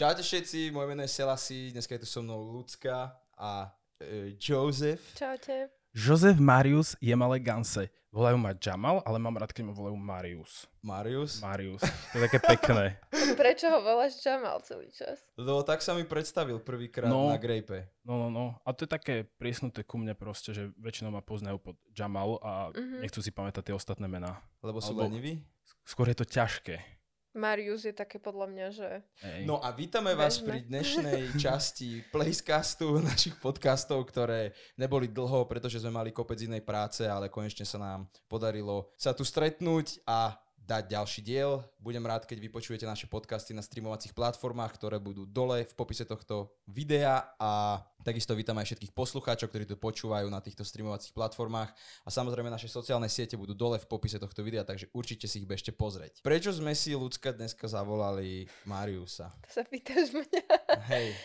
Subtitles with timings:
[0.00, 3.68] Čaute všetci, moje meno je Selasi, dneska je tu so mnou Lucka a
[4.00, 5.12] e, Joseph.
[5.12, 5.68] Čaute.
[5.92, 7.92] Jozef Marius je malé Ganse.
[8.08, 10.64] Volajú ma Jamal, ale mám rád, keď ma volajú Marius.
[10.80, 11.44] Marius.
[11.44, 11.84] Marius.
[11.84, 12.96] To je také pekné.
[13.44, 15.20] Prečo ho voláš Jamal celý čas?
[15.36, 17.28] Lebo tak sa mi predstavil prvýkrát No.
[17.28, 17.92] na Grape.
[18.00, 18.56] No, no, no.
[18.64, 22.72] A to je také priesnuté ku mne proste, že väčšinou ma poznajú pod Jamal a
[22.72, 23.04] Mhm.
[23.04, 24.40] nechcú si pamätať tie ostatné mená.
[24.64, 25.44] Lebo sú Alebo- leniví?
[25.84, 26.99] Skôr je to ťažké.
[27.30, 28.88] Marius je také podľa mňa, že...
[29.22, 29.46] Hej.
[29.46, 35.94] No a vítame vás pri dnešnej časti Placecastu, našich podcastov, ktoré neboli dlho, pretože sme
[35.94, 40.34] mali kopec inej práce, ale konečne sa nám podarilo sa tu stretnúť a
[40.70, 41.66] dať ďalší diel.
[41.82, 46.54] Budem rád, keď vypočujete naše podcasty na streamovacích platformách, ktoré budú dole v popise tohto
[46.70, 51.74] videa a takisto vítam aj všetkých poslucháčov, ktorí tu počúvajú na týchto streamovacích platformách
[52.06, 55.50] a samozrejme naše sociálne siete budú dole v popise tohto videa, takže určite si ich
[55.50, 56.22] bežte pozrieť.
[56.22, 59.34] Prečo sme si ľudská dneska zavolali Mariusa?
[59.42, 60.42] To sa pýtaš mňa.
[60.86, 61.18] Hej,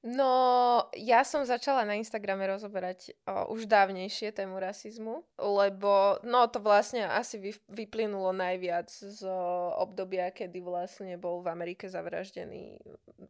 [0.00, 0.32] No,
[0.96, 7.04] ja som začala na Instagrame rozoberať o, už dávnejšie tému rasizmu, lebo no to vlastne
[7.04, 12.80] asi vy, vyplynulo najviac z o, obdobia, kedy vlastne bol v Amerike zavraždený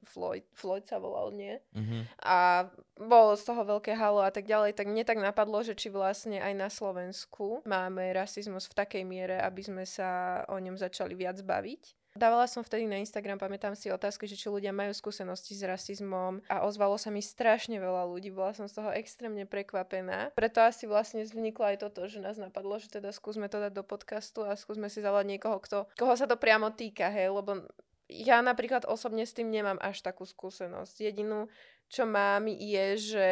[0.06, 1.58] Floyd, Floyd sa volal, nie?
[1.74, 2.06] mhm.
[2.22, 2.70] a
[3.02, 6.38] bolo z toho veľké halo a tak ďalej, tak mne tak napadlo, že či vlastne
[6.38, 11.42] aj na Slovensku máme rasizmus v takej miere, aby sme sa o ňom začali viac
[11.42, 12.00] baviť.
[12.20, 16.44] Dávala som vtedy na Instagram, pamätám si otázky, že či ľudia majú skúsenosti s rasizmom
[16.52, 20.28] a ozvalo sa mi strašne veľa ľudí, bola som z toho extrémne prekvapená.
[20.36, 23.80] Preto asi vlastne vzniklo aj toto, že nás napadlo, že teda skúsme to dať do
[23.80, 27.64] podcastu a skúsme si zavolať niekoho, kto, koho sa to priamo týka, hej, lebo
[28.12, 31.00] ja napríklad osobne s tým nemám až takú skúsenosť.
[31.00, 31.48] Jedinú,
[31.88, 33.28] čo mám, je, že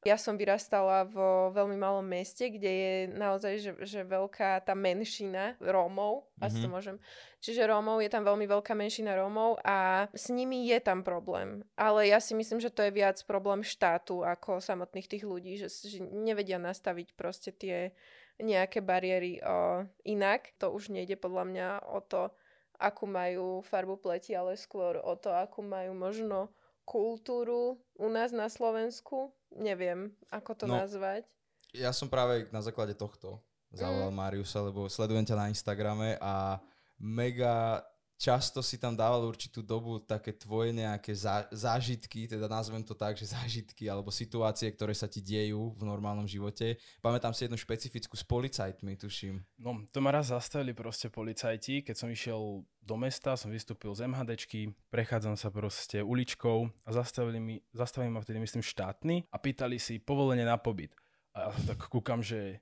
[0.00, 5.60] ja som vyrastala vo veľmi malom meste, kde je naozaj že, že veľká tá menšina
[5.60, 6.72] Rómov, asi to Mhm.
[6.72, 6.96] môžem.
[7.40, 11.64] Čiže Rómov, je tam veľmi veľká menšina Rómov a s nimi je tam problém.
[11.76, 15.68] Ale ja si myslím, že to je viac problém štátu ako samotných tých ľudí, že,
[15.68, 17.92] že nevedia nastaviť proste tie
[18.40, 20.56] nejaké bariéry o, inak.
[20.64, 22.32] To už nejde podľa mňa o to,
[22.80, 26.48] akú majú farbu pleti, ale skôr o to, akú majú možno
[26.90, 29.30] kultúru u nás na Slovensku.
[29.54, 30.74] Neviem, ako to No.
[30.74, 31.22] nazvať.
[31.70, 33.38] Ja som práve na základe tohto
[33.70, 34.18] zavolal Mm.
[34.18, 36.58] Mariusa, lebo sledujem ťa na Instagrame a
[36.98, 37.86] mega
[38.20, 43.16] často si tam dával určitú dobu také tvoje nejaké zá, zážitky, teda nazvem to tak,
[43.16, 46.76] že zážitky alebo situácie, ktoré sa ti dejú v normálnom živote.
[47.00, 49.40] Pamätám si jednu špecifickú s policajtmi, tuším.
[49.56, 54.04] No, to ma raz zastavili proste policajti, keď som išiel do mesta, som vystúpil z
[54.04, 59.80] MHDčky, prechádzam sa proste uličkou a zastavili, mi, zastavili ma vtedy, myslím, štátny a pýtali
[59.80, 60.92] si povolenie na pobyt.
[61.32, 62.60] A ja tak kúkam, že...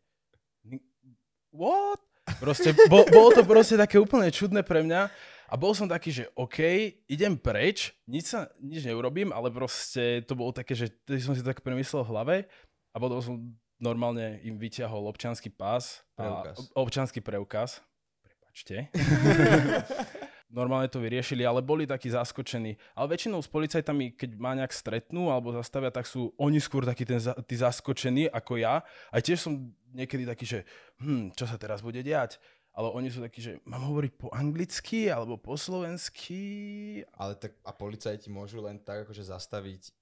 [1.50, 2.06] What?
[2.36, 5.08] Proste, bo, bolo to proste také úplne čudné pre mňa
[5.48, 6.60] a bol som taký, že OK,
[7.08, 10.92] idem preč, nič, sa, nič neurobím, ale proste to bolo také, že
[11.24, 12.36] som si to tak premyslel v hlave
[12.92, 13.34] a potom som
[13.80, 16.04] normálne im vyťahol občanský pás.
[16.12, 16.56] Preukaz.
[16.60, 17.80] A, občanský preukaz.
[18.20, 18.92] Prepačte.
[20.48, 22.80] Normálne to vyriešili, ale boli takí zaskočení.
[22.96, 27.04] Ale väčšinou s policajtami, keď ma nejak stretnú alebo zastavia, tak sú oni skôr takí
[27.04, 28.80] ten, tí zaskočení ako ja.
[29.12, 30.58] A tiež som niekedy taký, že
[31.04, 32.40] hm, čo sa teraz bude diať?
[32.78, 37.02] Ale oni sú takí, že mám hovoriť po anglicky alebo po slovensky.
[37.18, 39.92] Ale tak a policajti môžu len tak akože zastaviť e,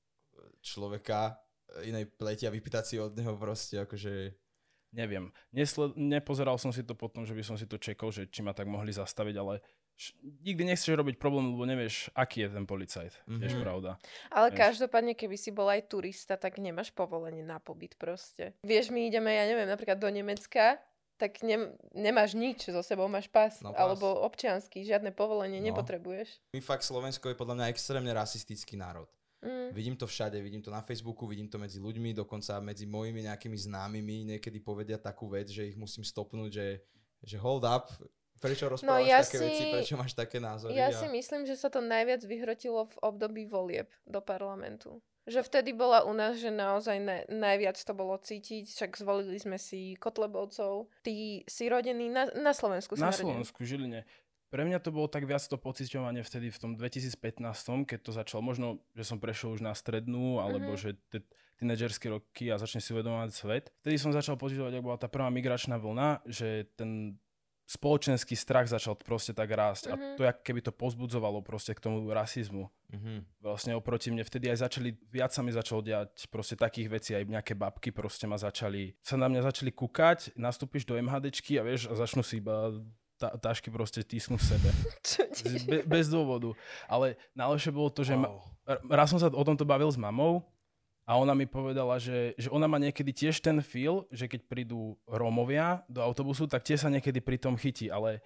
[0.60, 1.40] človeka
[1.80, 4.36] e, inej pleti a vypýtať si od neho proste akože...
[4.92, 5.32] Neviem.
[5.56, 8.52] Nesle- nepozeral som si to potom, že by som si to čekol, že či ma
[8.52, 9.64] tak mohli zastaviť, ale
[10.44, 13.12] nikdy nechceš robiť problém, lebo nevieš, aký je ten policajt.
[13.24, 13.40] Mm-hmm.
[13.40, 13.90] Tiež pravda.
[14.28, 14.60] Ale Vieš.
[14.60, 18.52] každopádne, keby si bol aj turista, tak nemáš povolenie na pobyt proste.
[18.60, 20.76] Vieš, my ideme, ja neviem, napríklad do Nemecka,
[21.16, 23.80] tak ne, nemáš nič so sebou, máš pás, No, pás.
[23.80, 25.72] alebo občiansky, žiadne povolenie No.
[25.72, 26.28] nepotrebuješ.
[26.52, 29.08] My fakt Slovensko je podľa mňa extrémne rasistický národ.
[29.40, 29.68] Mm.
[29.72, 33.56] Vidím to všade, vidím to na Facebooku, vidím to medzi ľuďmi, dokonca medzi mojimi nejakými
[33.56, 36.66] známymi niekedy povedia takú vec, že ich musím stopnúť, že,
[37.20, 37.88] že hold up,
[38.36, 40.76] prečo rozprávaš ja také veci, si- prečo máš také názory.
[40.76, 40.96] Ja a...
[40.96, 45.00] si myslím, že sa to najviac vyhrotilo v období volieb do parlamentu.
[45.26, 49.58] Že vtedy bola u nás, že naozaj na, najviac to bolo cítiť, však zvolili sme
[49.58, 50.86] si Kotlebovcov.
[51.02, 52.94] Tí si rodení na, na Slovensku.
[52.94, 53.10] Na.
[53.10, 54.06] Slovensku, Žiline.
[54.46, 57.42] Pre mňa to bolo tak viac to pociťovanie vtedy v tom 2015,
[57.90, 58.46] keď to začalo.
[58.46, 60.78] Možno, že som prešiel už na strednú, alebo Mhm.
[60.78, 61.20] že tie
[61.58, 63.64] tínedžerské roky a začne si uvedomovať svet.
[63.82, 67.18] Vtedy som začal pociťovať, ak bola tá prvá migračná vlna, že ten
[67.66, 69.90] spoločenský strach začal proste tak rásť.
[69.90, 69.92] Mhm.
[69.92, 72.70] A to jak keby to pozbudzovalo proste k tomu rasizmu.
[72.94, 73.26] Mhm.
[73.42, 77.26] Vlastne oproti mne vtedy aj začali, viac sa mi začalo diať proste takých vecí, aj
[77.26, 81.90] nejaké babky proste ma začali, sa na mňa začali kúkať, nastúpiš do MHDčky a vieš,
[81.90, 82.70] a začnú si iba
[83.18, 84.70] ta- tašky proste tisnú v sebe.
[85.66, 86.54] Be- bez dôvodu.
[86.86, 88.46] Ale najlepšie bolo to, že ma- Wow.
[88.70, 90.46] r- raz som sa o tomto bavil s mamou
[91.06, 94.98] a ona mi povedala, že, že ona má niekedy tiež ten feel, že keď prídu
[95.06, 98.18] Rómovia do autobusu, tak tie sa niekedy pri tom chytí, ale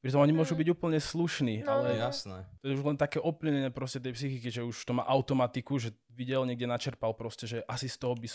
[0.00, 0.60] pritom oni môžu Mm.
[0.64, 2.08] byť úplne slušní, No, ale no.
[2.08, 2.42] Jasné.
[2.58, 5.92] to je už len také oplnenie proste tej psychiky, že už to má automatiku, že
[6.10, 8.26] videl, niekde načerpal proste, že asi z toho by,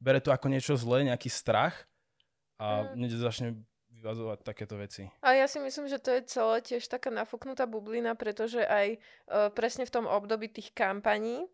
[0.00, 1.84] bere to ako niečo zlé, nejaký strach
[2.56, 3.04] a Mm.
[3.04, 3.48] niekde začne
[3.90, 5.10] vyvazovať takéto veci.
[5.20, 9.52] A ja si myslím, že to je celé tiež taká nafúknutá bublina, pretože aj uh,
[9.52, 11.44] presne v tom období tých kampaní,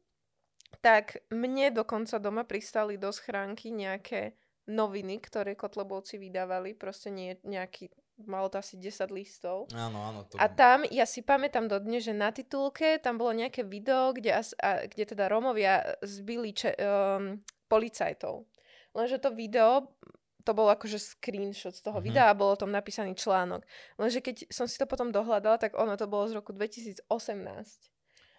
[0.80, 4.34] tak mne dokonca doma pristali do schránky nejaké
[4.66, 7.86] noviny, ktoré Kotlebovci vydávali, proste nie, nejaký,
[8.26, 9.70] malo to asi 10 listov.
[9.70, 10.26] Áno, áno.
[10.26, 10.34] To...
[10.42, 14.58] A tam, ja si pamätám dodnes, že na titulke tam bolo nejaké video, kde, as,
[14.58, 17.38] a, kde teda Romovia zbili če, um,
[17.70, 18.42] policajtov.
[18.90, 19.94] Lenže to video,
[20.42, 22.04] to bol akože screenshot z toho Mhm.
[22.06, 23.62] videa a bolo tam napísaný článok.
[23.98, 27.06] Lenže keď som si to potom dohľadala, tak ono to bolo z roku 2018.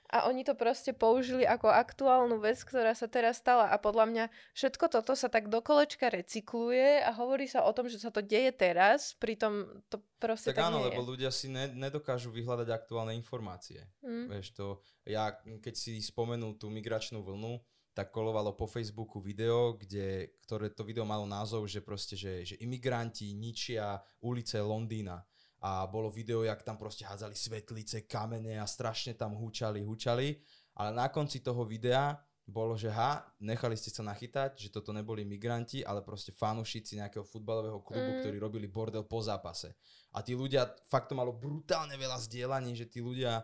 [0.07, 3.68] A oni to proste použili ako aktuálnu vec, ktorá sa teraz stala.
[3.68, 4.25] A podľa mňa
[4.56, 8.24] všetko toto sa tak do kolečka recykluje a hovorí sa o tom, že sa to
[8.24, 11.09] deje teraz, pritom to proste tak tak, áno, nie lebo je.
[11.12, 13.83] ľudia si ne, nedokážu vyhľadať aktuálne informácie.
[14.00, 14.31] Mm.
[14.31, 17.59] Vieš to, ja keď si spomenul tú migračnú vlnu,
[17.98, 22.56] tak kolovalo po Facebooku video, kde, ktoré to video malo názov, že proste, že, že
[22.62, 25.25] imigranti ničia ulice Londýna.
[25.62, 30.38] A bolo video, jak tam proste hádzali svetlice, kamene a strašne tam húčali, húčali.
[30.77, 32.13] Ale na konci toho videa
[32.48, 37.25] bolo, že ha, nechali ste sa nachytať, že toto neboli migranti, ale proste fanúšici nejakého
[37.27, 38.19] futbalového klubu, Mm.
[38.24, 39.75] ktorí robili bordel po zápase.
[40.15, 43.44] A tí ľudia, fakt to malo brutálne veľa zdieľaní, že tí ľudia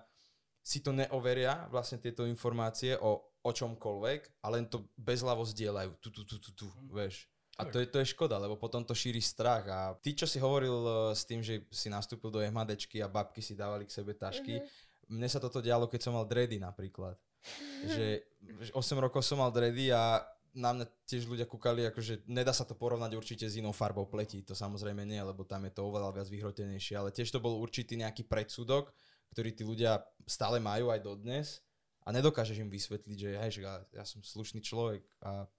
[0.64, 6.00] si to neoveria, vlastne tieto informácie o, o čomkoľvek, a len to bezľavo zdieľajú.
[6.00, 7.28] Tu, tu, tu, tu, tu, vieš.
[7.54, 9.66] A to je, to je škoda, lebo potom to šíri strach.
[9.70, 13.46] A ty, čo si hovoril eh, s tým, že si nastúpil do MHDčky a babky
[13.46, 14.68] si dávali k sebe tašky, Mhm.
[15.14, 17.14] mne sa toto dialo, keď som mal dredy napríklad.
[17.84, 18.08] Že,
[18.64, 20.24] že 8 rokov som mal dredy a
[20.56, 24.46] na mňa tiež ľudia kúkali, akože nedá sa to porovnať určite s inou farbou pleti,
[24.46, 27.98] to samozrejme nie, lebo tam je to oveľa viac vyhrotenejšie, ale tiež to bol určitý
[27.98, 28.94] nejaký predsudok,
[29.34, 29.98] ktorý tí ľudia
[30.30, 31.48] stále majú aj dodnes
[32.06, 35.50] a nedokážeš im vysvetliť, že hej, že ja, ja som slušný človek a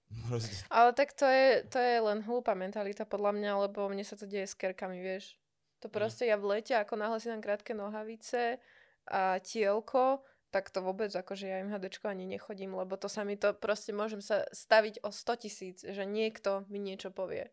[0.73, 4.25] Ale tak to je, to je len hlúpa mentalita podľa mňa, lebo mne sa to
[4.25, 5.37] deje s kerkami, vieš.
[5.85, 8.57] To proste ja v lete, ako náhle si dám krátke nohavice
[9.05, 13.37] a tielko, tak to vôbec akože ja im HDčko ani nechodím, lebo to sa mi
[13.37, 17.53] to proste môžem sa staviť o 100 tisíc, že niekto mi niečo povie.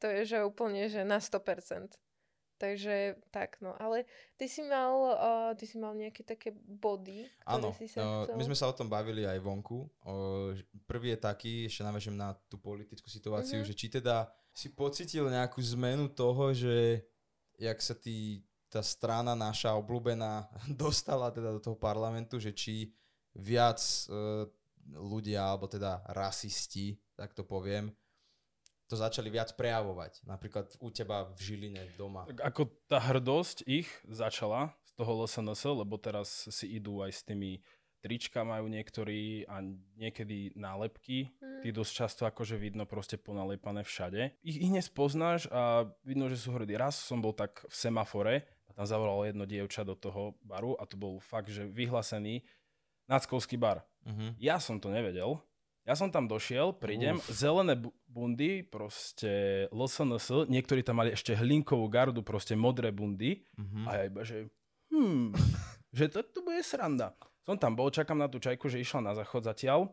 [0.00, 1.94] To je že úplne, že na 100%.
[2.60, 3.72] Takže tak, no.
[3.80, 4.04] Ale
[4.36, 8.28] ty si mal, uh, ty si mal nejaké také body, ktoré Áno, si sa uh,
[8.28, 8.36] chcel...
[8.36, 9.88] my sme sa o tom bavili aj vonku.
[10.04, 10.52] Uh,
[10.84, 13.66] prvý je taký, ešte navežem na tú politickú situáciu, Mhm.
[13.66, 17.00] že či teda si pocitil nejakú zmenu toho, že
[17.56, 20.44] jak sa tí, tá strana naša obľúbená
[20.76, 22.92] dostala teda do toho parlamentu, že či
[23.32, 23.80] viac
[24.12, 24.44] uh,
[24.90, 27.88] ľudia, alebo teda rasisti, tak to poviem,
[28.90, 30.26] to začali viac prejavovať.
[30.26, 32.26] Napríklad u teba v Žiline doma.
[32.42, 37.62] Ako tá hrdosť ich začala z toho LSNS, lebo teraz si idú aj s tými
[38.00, 39.60] trička majú niektorí a
[39.94, 41.30] niekedy nálepky.
[41.38, 41.60] Mm.
[41.62, 44.40] Tí dosť často akože vidno proste ponalepané všade.
[44.40, 46.74] Ich, ich nespoznáš a vidno, že sú hrdí.
[46.74, 48.34] Raz som bol tak v semafore
[48.66, 52.40] a tam zavolalo jedno dievča do toho baru a to bol fakt, že vyhlásený
[53.06, 53.84] náckovský bar.
[54.08, 54.32] Uh-huh.
[54.40, 55.36] Ja som to nevedel.
[55.90, 57.26] Ja som tam došiel, prídem, Uf.
[57.34, 63.90] zelené bu- bundy, proste LSNS, niektorí tam mali ešte hlinkovú gardu, proste modré bundy Uh-huh.
[63.90, 64.46] a ja iba, že
[64.94, 65.34] hmm,
[65.98, 67.10] že to, to bude sranda.
[67.42, 69.90] Som tam bol, čakám na tú čajku, že išla na záchod zatiaľ.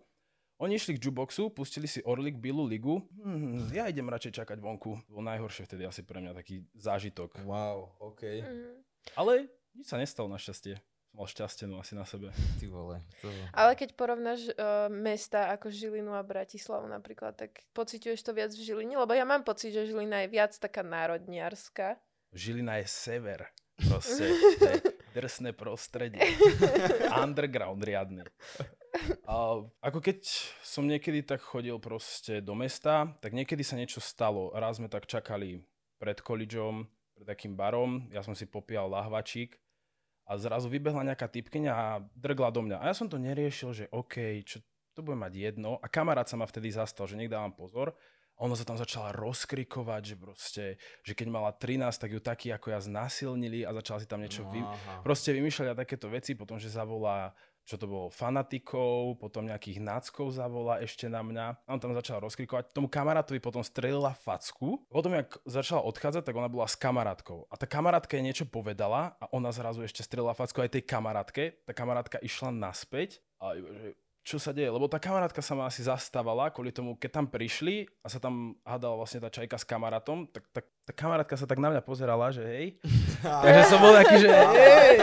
[0.58, 3.01] Oni išli k jukeboxu, pustili si Orlik, Bilú ligu.
[3.18, 5.01] Hmm, ja idem radšej čakať vonku.
[5.10, 7.42] Bol najhoršie vtedy asi pre mňa taký zážitok.
[7.46, 8.22] Wow, OK.
[8.42, 8.82] Mm.
[9.13, 10.77] Ale nič sa nestalo našťastie.
[11.18, 12.30] Som mal šťastenú asi na sebe.
[12.62, 13.02] Ty vole.
[13.26, 13.34] To...
[13.50, 18.62] Ale keď porovnáš uh, mesta ako Žilinu a Bratislavu napríklad, tak pociťuješ to viac v
[18.62, 19.02] Žiline?
[19.02, 21.98] Lebo ja mám pocit, že Žilina je viac taká národniarská.
[22.38, 23.50] Žilina je sever.
[23.82, 24.30] Proste,
[24.62, 24.78] to je
[25.18, 26.22] drsné prostredie.
[27.26, 28.22] Underground riadny.
[29.26, 30.22] A ako keď
[30.62, 34.54] som niekedy tak chodil proste do mesta, tak niekedy sa niečo stalo.
[34.54, 35.66] Raz sme tak čakali
[35.98, 36.86] pred kolidžom,
[37.18, 39.58] pred takým barom, ja som si popíjal lahvačík
[40.27, 42.84] a zrazu vybehla nejaká typkyňa a drgla do mňa.
[42.84, 44.60] A ja som to neriešil, že OK, čo
[44.91, 45.79] to bude mať jedno.
[45.79, 47.96] A kamarát sa ma vtedy zastal, že nech dávam pozor.
[48.38, 50.65] A ona sa tam začala rozkrikovať, že proste,
[51.01, 54.46] že keď mala 13, tak ju takí ako ja znásilnili a začala si tam niečo
[54.53, 54.62] vy,
[55.01, 57.34] proste vymýšľať a takéto veci, potom, že zavolá
[57.68, 61.68] čo to bolo, fanatikov, potom nejakých náckov zavolá ešte na mňa.
[61.68, 62.72] A on tam začal rozkrikovať.
[62.72, 64.88] Tomu kamarátovi potom strelila facku.
[64.88, 67.52] Potom, jak začala odchádzať, tak ona bola s kamarátkou.
[67.52, 71.60] A tá kamarátka jej niečo povedala a ona zrazu ešte strelila facku aj tej kamarátke.
[71.68, 75.88] Tá kamarátka išla naspäť a že čo sa deje, lebo tá kamarátka sa ma asi
[75.88, 80.27] zastávala kvôli tomu, keď tam prišli a sa tam hádala vlastne tá čajka s kamarátom,
[80.27, 82.65] tak, tak tá kamarátka sa tak na mňa pozerala, že hej.
[83.24, 85.00] Takže som bol taký, že hej.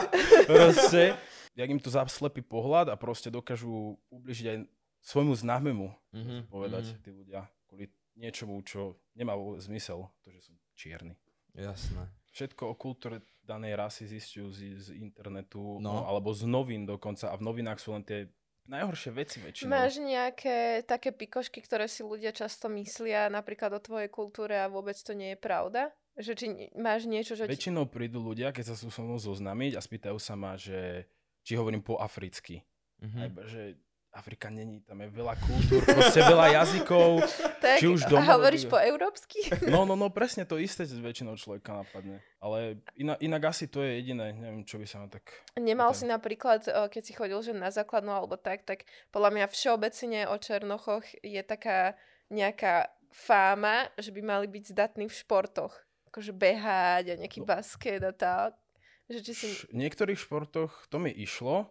[0.54, 1.18] Proste
[1.58, 4.58] jak im to zaslepí pohľad a proste dokážu ubližiť aj
[5.02, 6.40] svojmu známemu, mm-hmm.
[6.46, 7.02] povedať mm-hmm.
[7.02, 11.18] tí ľudia, kvôli niečomu, čo nemá zmysel, to, že som čierny.
[11.58, 12.06] Jasné.
[12.30, 15.90] Všetko o kultúre danej rasy zistujú z, z internetu, no.
[15.90, 18.30] No, alebo z novín dokonca a v novinách sú len tie
[18.70, 19.68] najhoršie veci väčšinou.
[19.68, 24.94] Máš nejaké také pikošky, ktoré si ľudia často myslia napríklad o tvojej kultúre a vôbec
[24.94, 25.90] to nie je pravda?
[26.14, 26.46] Že či
[26.78, 27.50] máš niečo, že...
[27.50, 31.10] Väčšinou prídu ľudia, keď sa sú so mnou zoznamiť a spýtajú sa ma, že
[31.42, 32.62] či hovorím po africky.
[33.00, 33.20] Mm-hmm.
[33.20, 33.62] Aj, že
[34.10, 37.22] Afrika není, tam je veľa kultúr, proste veľa jazykov.
[37.64, 39.46] tak, či už doma, a hovoríš po európsky?
[39.70, 42.18] No, no, no, presne to isté s väčšinou človeka napadne.
[42.42, 45.30] Ale inak, inak asi to je jediné, neviem, čo by sa ma tak...
[45.54, 48.82] Nemal si napríklad, keď si chodil že na základnú alebo tak, tak
[49.14, 51.94] podľa mňa všeobecne o Černochoch je taká
[52.34, 55.74] nejaká fáma, že by mali byť zdatní v športoch.
[56.10, 57.46] Akože behať a nejaký no.
[57.46, 58.58] basket a tak.
[59.06, 59.46] Že či si...
[59.70, 61.70] V niektorých športoch to mi išlo,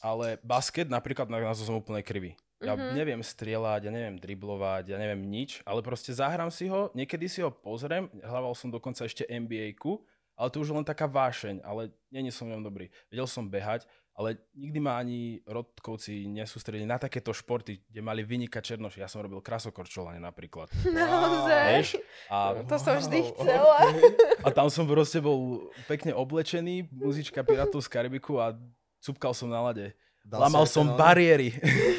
[0.00, 2.34] ale basket napríklad na nás som úplne krivý.
[2.60, 2.92] Ja mm-hmm.
[2.92, 7.40] neviem strieľať, ja neviem driblovať, ja neviem nič, ale proste zahrám si ho, niekedy si
[7.40, 9.96] ho pozriem, hľadal som dokonca ešte NBA-ku,
[10.36, 12.92] ale to už len taká vášeň, ale není som v ňom dobrý.
[13.08, 18.76] Vedel som behať, ale nikdy ma ani rodkovci nesústredili na takéto športy, kde mali vynikať
[18.76, 19.00] černoši.
[19.00, 20.68] Ja som robil krasokorčovanie napríklad.
[20.92, 22.04] Naozaj?
[22.28, 23.76] A, to wow, som vždy chcela.
[23.88, 24.12] Okay.
[24.44, 28.52] A tam som proste bol pekne oblečený, muzička Pirátov z Karibiku a
[29.00, 29.92] cupkal som na lade.
[30.20, 31.48] Dal Lamal som ten, bariéry.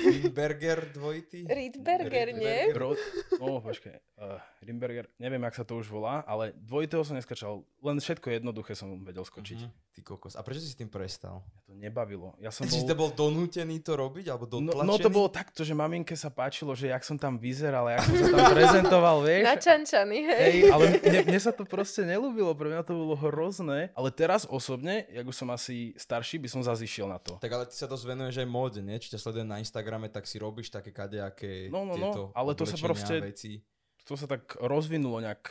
[0.06, 1.42] Riedberger dvojitý?
[1.50, 2.70] Riedberger, nie?
[2.78, 2.96] Ro-
[3.42, 3.98] no, počkaj.
[4.14, 7.66] Uh, Rimberger, neviem, jak sa to už volá, ale dvojitého som neskačal.
[7.82, 9.58] Len všetko jednoduché som vedel skočiť.
[9.58, 9.90] Uh-huh.
[9.92, 10.38] Ty kokos.
[10.38, 11.42] A prečo si s tým prestal?
[11.42, 12.38] Ja to nebavilo.
[12.38, 12.78] Ja som bol...
[12.78, 14.30] Si bol donútený to robiť?
[14.30, 14.86] Alebo dotlačený?
[14.86, 18.06] No, no to bolo takto, že maminke sa páčilo, že jak som tam vyzeral, jak
[18.06, 19.46] som sa tam prezentoval, vieš.
[19.50, 20.42] Načančaný, hej.
[20.46, 23.90] hej ale mne, mne, sa to proste nelúbilo, pre mňa to bolo hrozné.
[23.98, 27.42] Ale teraz osobne, jak už som asi starší, by som zazišiel na to.
[27.42, 29.02] Tak ale ty sa dosť venuješ aj móde, nie?
[29.02, 32.70] Či ťa sledujem na Instagrame, tak si robíš také kadejaké no, no, no, ale to
[32.70, 33.66] sa proste, veci
[34.06, 35.50] to sa tak rozvinulo nejak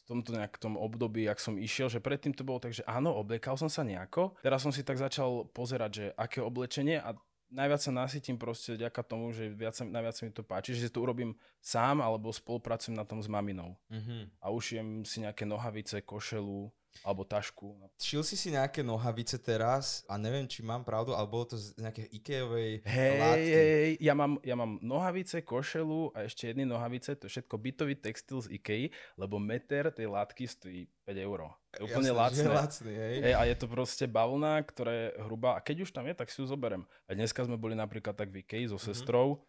[0.00, 3.14] v tomto nejak tom období, ak som išiel, že predtým to bolo tak, že áno,
[3.14, 4.34] obliekal som sa nejako.
[4.42, 7.14] Teraz som si tak začal pozerať, že aké oblečenie a
[7.50, 10.94] najviac sa nasytím proste vďaka tomu, že viac, najviac sa mi to páči, že si
[10.94, 13.78] to urobím sám alebo spolupracujem na tom s maminou.
[13.90, 14.42] Mm-hmm.
[14.42, 16.70] A ušijem si nejaké nohavice, košelu,
[17.00, 17.78] alebo tašku.
[17.96, 21.72] Šil si si nejaké nohavice teraz a neviem, či mám pravdu, ale bolo to z
[21.80, 23.50] nejakej Ikeovej hej, látky.
[23.50, 27.94] Hej, ja mám, ja mám nohavice, košelu a ešte jedny nohavice, to je všetko bytový
[27.96, 31.40] textil z Ikei, lebo meter tej látky stojí 5 eur.
[31.78, 32.48] Je úplne Jasne, lacné.
[32.50, 33.16] lacný, hej.
[33.24, 33.34] hej.
[33.34, 36.42] A je to proste bavlna, ktorá je hrubá a keď už tam je, tak si
[36.42, 36.84] ju zoberem.
[37.08, 38.90] A dneska sme boli napríklad tak v Ikei so mm-hmm.
[38.90, 39.42] sestrou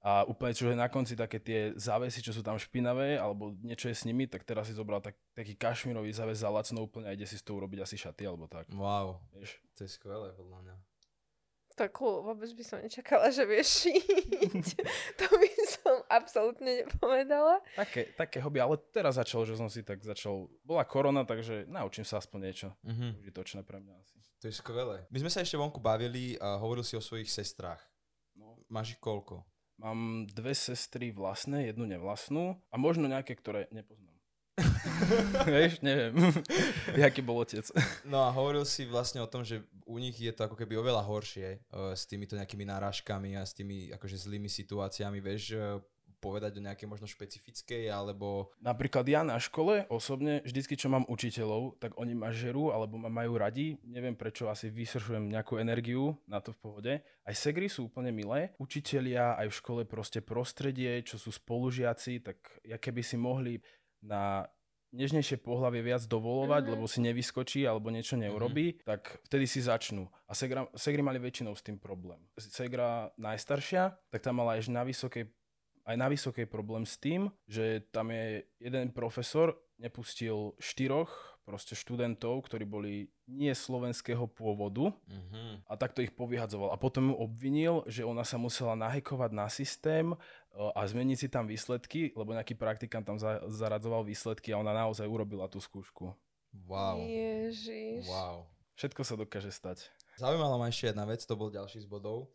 [0.00, 3.92] a úplne čo je na konci také tie závesy, čo sú tam špinavé, alebo niečo
[3.92, 7.12] je s nimi, tak teraz si zobral tak, taký kašmírový záves za lacno úplne a
[7.12, 8.64] ide si s tou urobiť asi šaty alebo tak.
[8.72, 9.60] Wow, Vieš?
[9.76, 10.76] to je skvelé podľa mňa.
[11.76, 14.68] Tak vôbec by som nečakala, že vieš šiť.
[15.20, 17.60] to by som absolútne nepovedala.
[17.72, 22.04] Také, také hobby, ale teraz začal, že som si tak začal, bola korona, takže naučím
[22.04, 23.10] sa aspoň niečo mm-hmm.
[23.24, 24.16] užitočné pre mňa asi.
[24.40, 25.08] To je skvelé.
[25.08, 27.80] My sme sa ešte vonku bavili a hovoril si o svojich sestrách.
[28.36, 28.60] No.
[28.68, 29.40] Máš ich koľko?
[29.80, 34.12] Mám dve sestry vlastné, jednu nevlastnú a možno nejaké, ktoré nepoznám.
[35.48, 36.12] Vieš, neviem,
[37.08, 37.64] jaký bol otec.
[38.04, 41.00] No a hovoril si vlastne o tom, že u nich je to ako keby oveľa
[41.00, 45.80] horšie uh, s týmito nejakými náražkami a s tými akože zlými situáciami, vieš, uh,
[46.20, 48.52] povedať o nejakej možno špecifickej, alebo...
[48.60, 53.08] Napríklad ja na škole osobne, vždycky čo mám učiteľov, tak oni ma žerú alebo ma
[53.08, 53.80] majú radi.
[53.82, 56.92] Neviem prečo, asi vysršujem nejakú energiu na to v pohode.
[57.00, 58.52] Aj segry sú úplne milé.
[58.60, 63.64] Učitelia aj v škole proste prostredie, čo sú spolužiaci, tak ja keby si mohli
[64.04, 64.44] na
[64.90, 66.74] nežnejšie pohľavie viac dovolovať, mm-hmm.
[66.74, 68.86] lebo si nevyskočí alebo niečo neurobí, mm-hmm.
[68.86, 70.10] tak vtedy si začnú.
[70.26, 72.18] A Segra, Segry mali väčšinou s tým problém.
[72.34, 75.30] Segra najstaršia, tak tam mala ešte na vysokej
[75.90, 81.10] aj na vysokej problém s tým, že tam je jeden profesor, nepustil štyroch
[81.42, 85.54] proste študentov, ktorí boli nie slovenského pôvodu uh-huh.
[85.66, 86.70] a takto ich povyhadzoval.
[86.70, 90.14] A potom ju obvinil, že ona sa musela nahekovať na systém
[90.54, 95.10] a zmeniť si tam výsledky, lebo nejaký praktikant tam za- zaradzoval výsledky a ona naozaj
[95.10, 96.14] urobila tú skúšku.
[96.70, 97.02] Wow.
[97.02, 98.06] Ježiš.
[98.06, 98.46] Wow.
[98.78, 99.90] Všetko sa dokáže stať.
[100.20, 102.30] Zaujímala ma ešte jedna vec, to bol ďalší z bodov.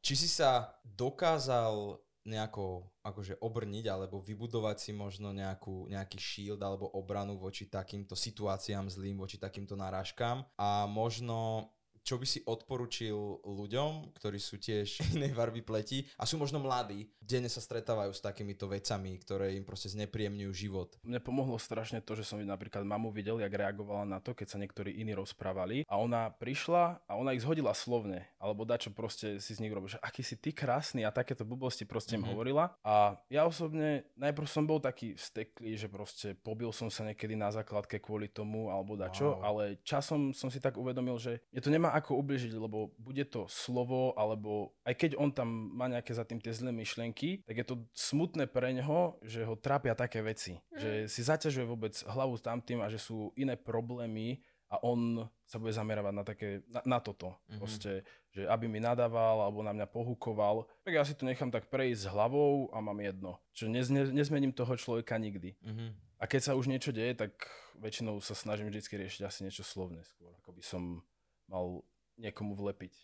[0.00, 6.92] Či si sa dokázal nejako akože obrniť alebo vybudovať si možno nejakú, nejaký shield alebo
[6.92, 11.70] obranu voči takýmto situáciám zlým, voči takýmto narážkám a možno
[12.10, 17.06] čo by si odporučil ľuďom, ktorí sú tiež inej varby pleti a sú možno mladí,
[17.22, 20.98] denne sa stretávajú s takýmito vecami, ktoré im proste znepríjemňujú život.
[21.06, 24.58] Mne pomohlo strašne to, že som napríklad mamu videl, jak reagovala na to, keď sa
[24.58, 29.54] niektorí iní rozprávali a ona prišla a ona ich zhodila slovne, alebo dačo proste si
[29.54, 32.26] z nich robil, že aký si ty krásny a takéto blbosti proste mm-hmm.
[32.26, 32.74] im hovorila.
[32.82, 37.54] A ja osobne najprv som bol taký steklý, že proste pobil som sa niekedy na
[37.54, 39.46] základke kvôli tomu alebo dačo, wow.
[39.46, 43.44] ale časom som si tak uvedomil, že je to nemá ako ubližiť, lebo bude to
[43.46, 47.66] slovo, alebo aj keď on tam má nejaké za tým tie zlé myšlienky, tak je
[47.68, 50.58] to smutné pre neho, že ho trápia také veci.
[50.72, 50.80] Mm.
[50.80, 54.40] Že si zaťažuje vôbec hlavu tam tým a že sú iné problémy
[54.70, 57.34] a on sa bude zameravať na, také, na, na toto.
[57.34, 57.58] Mm-hmm.
[57.58, 61.66] Proste, že aby mi nadával alebo na mňa pohukoval, tak ja si to nechám tak
[61.66, 63.42] prejsť s hlavou a mám jedno.
[63.50, 65.58] Čo nez, ne, nezmením toho človeka nikdy.
[65.58, 65.90] Mm-hmm.
[66.22, 67.34] A keď sa už niečo deje, tak
[67.82, 70.30] väčšinou sa snažím vždy riešiť asi niečo slovné skôr.
[70.38, 71.02] Ako by som
[71.50, 71.82] mal
[72.14, 72.94] niekomu vlepiť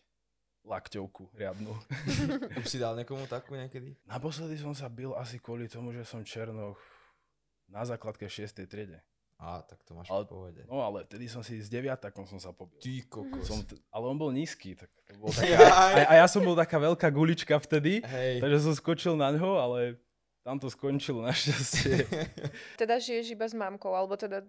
[0.66, 1.74] lakťovku riadnu.
[2.62, 3.98] Už si dal niekomu takú niekedy?
[4.06, 6.78] Naposledy som sa bil asi kvôli tomu, že som černoch
[7.66, 8.66] na základke 6.
[8.66, 9.02] triede.
[9.36, 10.62] Á, tak to máš ale, v pohode.
[10.64, 12.80] No ale vtedy som si s deviatakom som sa pobil.
[12.80, 13.44] Ty kokos.
[13.44, 16.56] Som t- ale on bol nízky, tak to bol taká, a, a, ja som bol
[16.56, 18.40] taká veľká gulička vtedy, Hej.
[18.40, 20.00] takže som skočil na ňo, ale
[20.40, 22.08] tam to skončilo našťastie.
[22.80, 24.40] teda žiješ iba s mamkou, alebo teda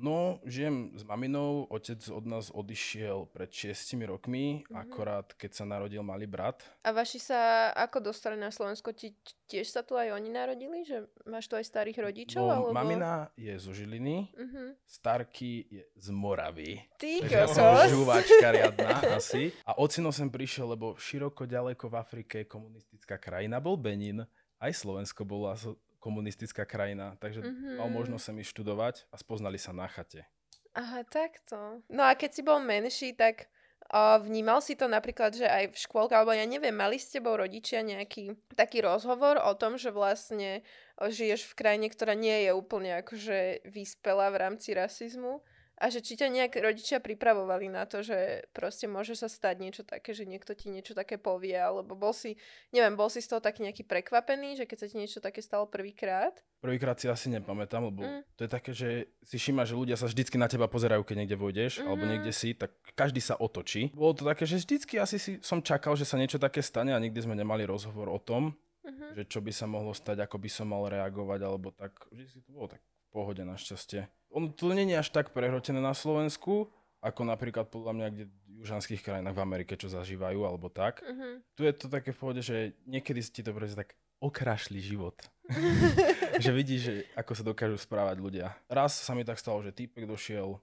[0.00, 4.80] No, žijem s maminou, otec od nás odišiel pred 6 rokmi, mm-hmm.
[4.80, 6.64] akorát keď sa narodil malý brat.
[6.80, 8.96] A vaši sa ako dostali na Slovensko?
[8.96, 9.12] Ti,
[9.44, 10.88] tiež sa tu aj oni narodili?
[10.88, 12.40] Že máš tu aj starých rodičov?
[12.40, 12.72] No, alebo...
[12.72, 14.68] mamina je zo Žiliny, mm-hmm.
[14.88, 16.80] Starky je z Moravy.
[16.96, 17.92] Ty kokos.
[17.92, 19.52] Žuvačka riadna asi.
[19.68, 24.24] A ocino sem prišiel, lebo široko ďaleko v Afrike komunistická krajina bol Benin.
[24.60, 25.52] Aj Slovensko bolo
[26.00, 27.76] komunistická krajina, takže mm-hmm.
[27.76, 30.24] mal možnosť sa mi študovať a spoznali sa na chate.
[30.72, 31.84] Aha, takto.
[31.92, 33.50] No a keď si bol menší, tak
[33.90, 37.34] uh, vnímal si to napríklad, že aj v škôlke, alebo ja neviem, mali s tebou
[37.36, 40.62] rodičia nejaký taký rozhovor o tom, že vlastne
[40.96, 45.42] žiješ v krajine, ktorá nie je úplne akože vyspelá v rámci rasizmu
[45.80, 49.82] a že či ťa nejak rodičia pripravovali na to, že proste môže sa stať niečo
[49.82, 52.36] také, že niekto ti niečo také povie, alebo bol si,
[52.68, 55.64] neviem, bol si z toho taký nejaký prekvapený, že keď sa ti niečo také stalo
[55.64, 56.36] prvýkrát?
[56.60, 58.36] Prvýkrát si asi nepamätám, lebo mm.
[58.36, 61.40] to je také, že si všíma, že ľudia sa vždycky na teba pozerajú, keď niekde
[61.40, 61.88] vojdeš, mm-hmm.
[61.88, 63.88] alebo niekde si, tak každý sa otočí.
[63.96, 67.00] Bolo to také, že vždycky asi si som čakal, že sa niečo také stane a
[67.00, 68.52] nikdy sme nemali rozhovor o tom,
[68.84, 69.16] mm-hmm.
[69.16, 71.96] že čo by sa mohlo stať, ako by som mal reagovať, alebo tak.
[72.12, 75.94] Vždy to bolo tak v pohode našťastie ono to nie je až tak prehrotené na
[75.94, 76.70] Slovensku,
[77.02, 81.00] ako napríklad podľa mňa kde v južanských krajinách v Amerike, čo zažívajú, alebo tak.
[81.00, 81.40] Uh-huh.
[81.56, 85.16] Tu je to také v pohode, že niekedy si ti to proste tak okrašli život.
[86.44, 88.52] že vidíš, že ako sa dokážu správať ľudia.
[88.68, 90.60] Raz sa mi tak stalo, že týpek došiel,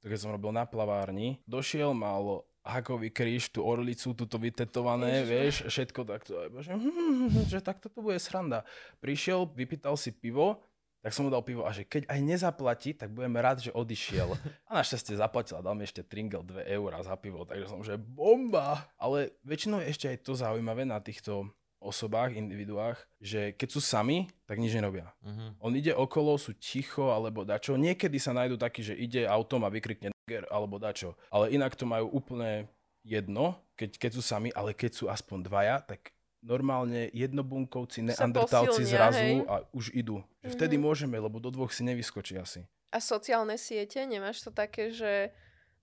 [0.00, 5.30] keď som robil na plavárni, došiel, mal hakový kríž, tú orlicu, túto vytetované, Ježiš.
[5.30, 8.66] vieš, všetko takto, že, hm, že takto to bude sranda.
[8.98, 10.65] Prišiel, vypýtal si pivo,
[11.06, 14.34] tak som mu dal pivo a že keď aj nezaplatí, tak budeme rád, že odišiel.
[14.66, 17.94] A našťastie zaplatil a dal mi ešte tringel 2 eurá za pivo, takže som, že
[17.94, 18.90] bomba.
[18.98, 21.46] Ale väčšinou je ešte aj to zaujímavé na týchto
[21.78, 25.14] osobách, individuách, že keď sú sami, tak nič nerobia.
[25.22, 25.54] Uh-huh.
[25.62, 27.78] On ide okolo, sú ticho alebo dačo.
[27.78, 30.10] Niekedy sa nájdú takí, že ide autom a vykrikne
[30.50, 31.14] alebo dačo.
[31.30, 32.66] Ale inak to majú úplne
[33.06, 39.18] jedno, keď, keď sú sami, ale keď sú aspoň dvaja, tak normálne jednobunkovci, neandertálci zrazu
[39.18, 39.36] hej.
[39.48, 40.22] a už idú.
[40.44, 40.86] Že vtedy mm-hmm.
[40.86, 42.64] môžeme, lebo do dvoch si nevyskočí asi.
[42.94, 45.34] A sociálne siete, nemáš to také, že...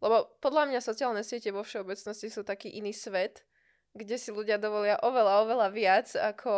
[0.03, 3.47] Lebo podľa mňa sociálne siete vo všeobecnosti sú taký iný svet,
[3.93, 6.53] kde si ľudia dovolia oveľa, oveľa viac ako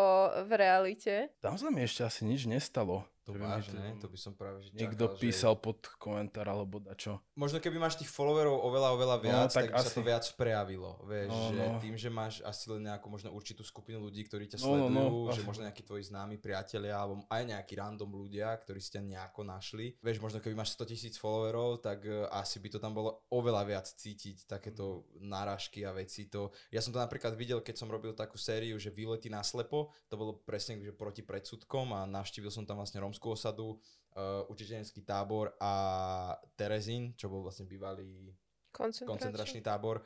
[0.47, 1.13] v realite.
[1.43, 3.03] Tam sa mi ešte asi nič nestalo.
[3.25, 3.97] To máš, ne?
[3.97, 5.61] To by som práve že Niekto čakal, písal že...
[5.65, 7.17] pod komentár alebo dačo.
[7.33, 9.85] Možno keby máš tých followerov oveľa, oveľa no, viac, no, tak, tak asi...
[9.89, 11.01] sa to viac prejavilo.
[11.09, 11.81] Vieš, no, že no.
[11.81, 15.25] tým, že máš asi len nejakú možno určitú skupinu ľudí, ktorí ťa sledujú, no, no,
[15.25, 15.33] no.
[15.33, 19.41] že možno nejakí tvoji známi priatelia alebo aj nejakí random ľudia, ktorí si ťa nejako
[19.41, 19.97] našli.
[20.05, 23.65] Vieš, možno keby máš 100 tisíc followerov, tak uh, asi by to tam bolo oveľa
[23.65, 26.29] viac cítiť, takéto náražky a veci.
[26.29, 26.53] To...
[26.69, 30.13] Ja som to napríklad videl, keď som robil takú sériu, že výlety na slepo, to
[30.13, 33.79] bolo presne že proti predsudkom a navštívil som tam vlastne romskú osadu
[34.19, 38.35] uh, utečenecký tábor a Terezín, čo bol vlastne bývalý
[38.75, 40.03] koncentračný tábor.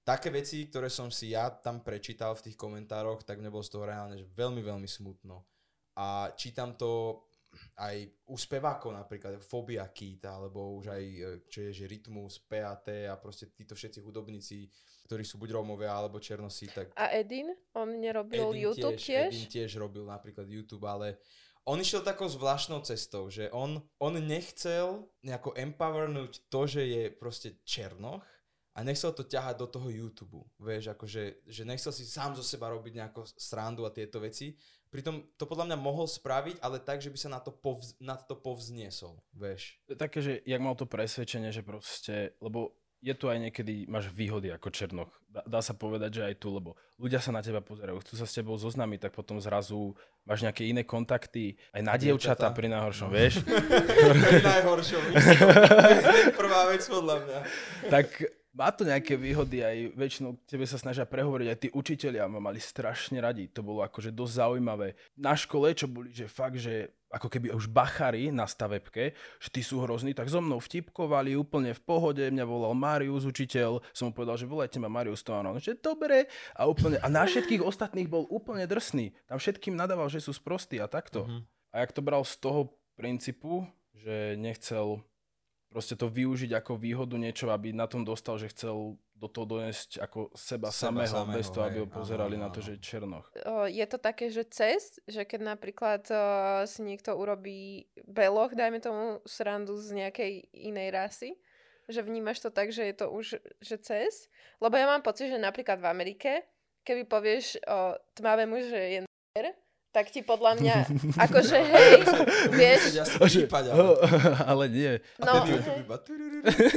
[0.00, 3.76] Také veci, ktoré som si ja tam prečítal v tých komentároch, tak mne bolo z
[3.76, 5.44] toho reálne že veľmi, veľmi smutno.
[6.00, 7.26] A čítam to,
[7.76, 13.10] aj u spevákov napríklad, Fobia Kit, alebo už aj, e, čo je, že Rytmus, PAT
[13.10, 14.70] a proste títo všetci hudobníci,
[15.10, 16.94] ktorí sú buď Rómovia alebo Černosí, tak...
[16.94, 17.50] A Edin?
[17.74, 19.30] On nerobil Edin YouTube tiež, tiež?
[19.34, 21.18] Edin tiež robil napríklad YouTube, ale
[21.66, 27.58] on išiel takou zvláštnou cestou, že on, on nechcel nejako empowernúť to, že je proste
[27.66, 28.22] Černoch,
[28.76, 32.68] a nechcel to ťahať do toho YouTube, vieš, akože, že nechcel si sám zo seba
[32.68, 34.52] robiť nejakú srandu a tieto veci.
[34.92, 38.20] Pritom to podľa mňa mohol spraviť, ale tak, že by sa na to, povz, na
[38.20, 39.80] to povzniesol, vieš.
[39.96, 42.76] Také, že jak mal to presvedčenie, že proste, lebo
[43.06, 45.14] je tu aj niekedy, máš výhody ako Černoch.
[45.30, 48.26] Dá, dá sa povedať, že aj tu, lebo ľudia sa na teba pozerajú, chcú sa
[48.26, 49.94] s tebou zoznámiť, tak potom zrazu
[50.26, 53.46] máš nejaké iné kontakty, aj na dievčatá pri najhoršom, vieš?
[54.26, 55.02] pri najhoršom,
[56.40, 57.38] prvá vec podľa mňa.
[57.94, 58.06] tak
[58.56, 62.56] má to nejaké výhody, aj väčšinou tebe sa snažia prehovoriť, aj tí učiteľia ma mali
[62.56, 64.96] strašne radi, to bolo akože dosť zaujímavé.
[65.20, 69.60] Na škole, čo boli, že fakt, že ako keby už bachari na stavebke, že tí
[69.60, 74.12] sú hrozní, tak so mnou vtipkovali úplne v pohode, mňa volal Marius, učiteľ, som mu
[74.16, 78.08] povedal, že volajte ma Marius to áno, že dobre, a úplne, a na všetkých ostatných
[78.08, 81.28] bol úplne drsný, tam všetkým nadával, že sú sprostí a takto.
[81.28, 81.44] Uh-huh.
[81.76, 85.04] A jak to bral z toho princípu, že nechcel
[85.68, 90.04] proste to využiť ako výhodu niečo, aby na tom dostal, že chcel do toho doniesť
[90.04, 92.52] ako seba, seba samého, samého, bez toho, aby ho pozerali áno, áno.
[92.52, 93.26] na to, že je černoch.
[93.72, 99.24] Je to také, že cez, že keď napríklad uh, si niekto urobí beloch, dajme tomu
[99.24, 101.30] srandu z nejakej inej rasy,
[101.88, 104.28] že vnímaš to tak, že je to už že cez,
[104.60, 106.44] lebo ja mám pocit, že napríklad v Amerike,
[106.84, 109.00] keby povieš o tmavému, že je
[109.96, 110.76] tak ti podľa mňa,
[111.24, 111.92] akože hej,
[112.60, 113.00] vieš...
[114.52, 114.92] ale nie.
[115.16, 115.40] No,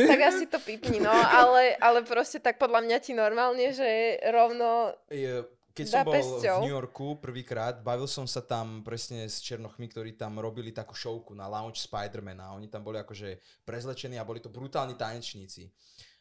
[0.08, 4.95] tak asi to pipni, no, ale, ale proste tak podľa mňa ti normálne, že rovno
[5.75, 6.58] keď som bol pesťou.
[6.60, 10.91] v New Yorku prvýkrát, bavil som sa tam presne s Černochmi, ktorí tam robili takú
[10.91, 12.51] showku na Lounge Spidermana.
[12.51, 15.71] Oni tam boli akože prezlečení a boli to brutálni tanečníci.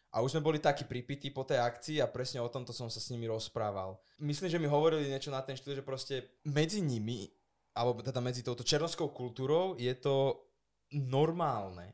[0.08, 2.96] A už sme boli takí pripití po tej akcii a presne o tomto som sa
[2.96, 4.00] s nimi rozprával.
[4.16, 7.28] Myslím, že mi hovorili niečo na ten štýl, že proste medzi nimi,
[7.76, 10.48] alebo teda medzi touto černovskou kultúrou je to
[10.96, 11.92] normálne.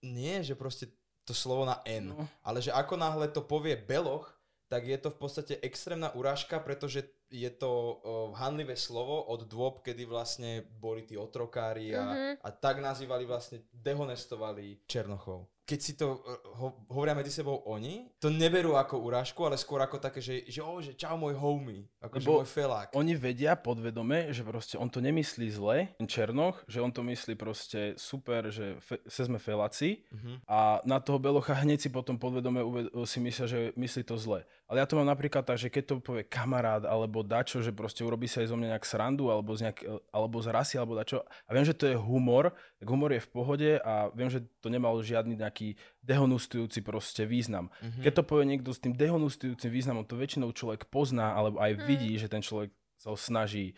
[0.00, 0.88] Nie, že proste
[1.24, 2.24] to slovo na N, no.
[2.44, 4.28] ale že ako náhle to povie Beloch,
[4.68, 7.92] tak je to v podstate extrémna urážka, pretože je to uh,
[8.36, 12.32] hanlivé slovo od dôb, kedy vlastne boli tí otrokári a, mm-hmm.
[12.40, 18.12] a tak nazývali vlastne, dehonestovali Černochov keď si to uh, ho, hovoria medzi sebou oni,
[18.20, 21.88] to neberú ako urážku, ale skôr ako také, že, že, oh, že čau môj homie,
[22.04, 22.88] ako že môj felák.
[22.92, 27.32] Oni vedia podvedome, že proste on to nemyslí zle, ten Černoch, že on to myslí
[27.34, 30.36] proste super, že fe, se sme feláci uh-huh.
[30.44, 34.44] a na toho Belocha hneď si potom podvedome uved- si myslia, že myslí to zle.
[34.68, 38.00] Ale ja to mám napríklad tak, že keď to povie kamarát alebo dačo, že proste
[38.00, 41.24] urobí sa aj zo mňa nejak srandu alebo z, nejak, alebo z rasy alebo dačo
[41.24, 42.52] a viem, že to je humor,
[42.84, 47.72] tak humor je v pohode a viem, že to nemal žiadny nejaký dehonustujúci proste význam.
[47.80, 48.04] Mm-hmm.
[48.04, 51.84] Keď to povie niekto s tým dehonustujúcim významom, to väčšinou človek pozná alebo aj mm.
[51.88, 52.68] vidí, že ten človek
[53.00, 53.72] sa ho snaží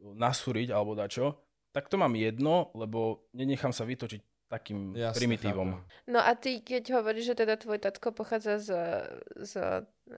[0.00, 1.36] nasúriť alebo dačo,
[1.76, 5.68] tak to mám jedno, lebo nenechám sa vytočiť takým Jasne, primitívom.
[5.78, 6.10] Chápem.
[6.10, 8.70] No a ty, keď hovoríš, že teda tvoj tatko pochádza z,
[9.36, 9.52] z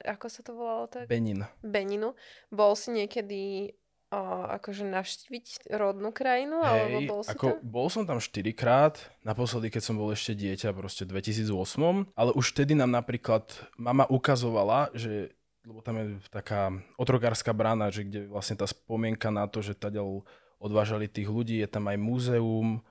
[0.06, 1.10] ako sa to volalo tak?
[1.10, 1.44] Benin.
[1.60, 2.16] Beninu.
[2.48, 3.74] Bol si niekedy
[4.12, 4.20] o,
[4.60, 6.60] akože navštíviť rodnú krajinu?
[6.60, 7.58] Hej, alebo bol, si ako, tam?
[7.64, 12.30] bol som tam 4 krát, naposledy, keď som bol ešte dieťa, proste v 2008, ale
[12.36, 13.48] už vtedy nám napríklad
[13.80, 19.46] mama ukazovala, že lebo tam je taká otrokárska brána, že kde vlastne tá spomienka na
[19.46, 20.26] to, že taďal
[20.58, 22.82] odvážali tých ľudí, je tam aj múzeum,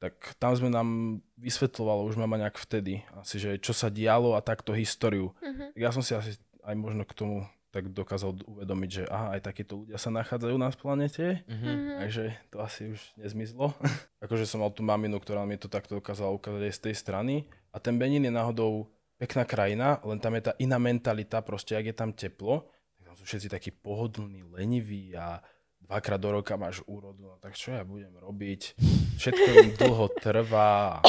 [0.00, 4.40] tak tam sme nám vysvetlovalo už mama nejak vtedy, asi, že čo sa dialo a
[4.40, 5.36] takto históriu.
[5.40, 5.68] Uh-huh.
[5.76, 9.86] Ja som si asi aj možno k tomu tak dokázal uvedomiť, že aha, aj takíto
[9.86, 12.02] ľudia sa nachádzajú na planete, mm-hmm.
[12.02, 13.74] takže to asi už nezmizlo.
[14.24, 17.34] akože som mal tú maminu, ktorá mi to takto dokázala ukázať aj z tej strany.
[17.70, 18.90] A ten Benin je náhodou
[19.22, 22.66] pekná krajina, len tam je tá iná mentalita, proste ak je tam teplo,
[22.98, 25.38] tak tam sú všetci takí pohodlní, leniví a
[25.78, 28.80] dvakrát do roka máš úrodu, no tak čo ja budem robiť?
[29.20, 31.04] Všetko im dlho trvá.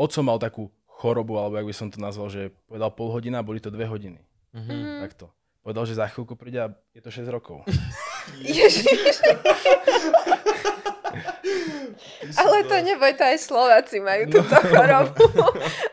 [0.00, 3.58] Oco mal takú chorobu, alebo jak by som to nazval, že povedal pol hodina, boli
[3.58, 4.22] to dve hodiny.
[4.54, 5.02] Mm-hmm.
[5.02, 5.34] Takto.
[5.62, 7.62] Povedal, že za chvíľku príde a je to 6 rokov.
[8.42, 9.22] Ježiš.
[12.34, 15.22] Ale to neboj, to aj Slováci majú túto chorobu.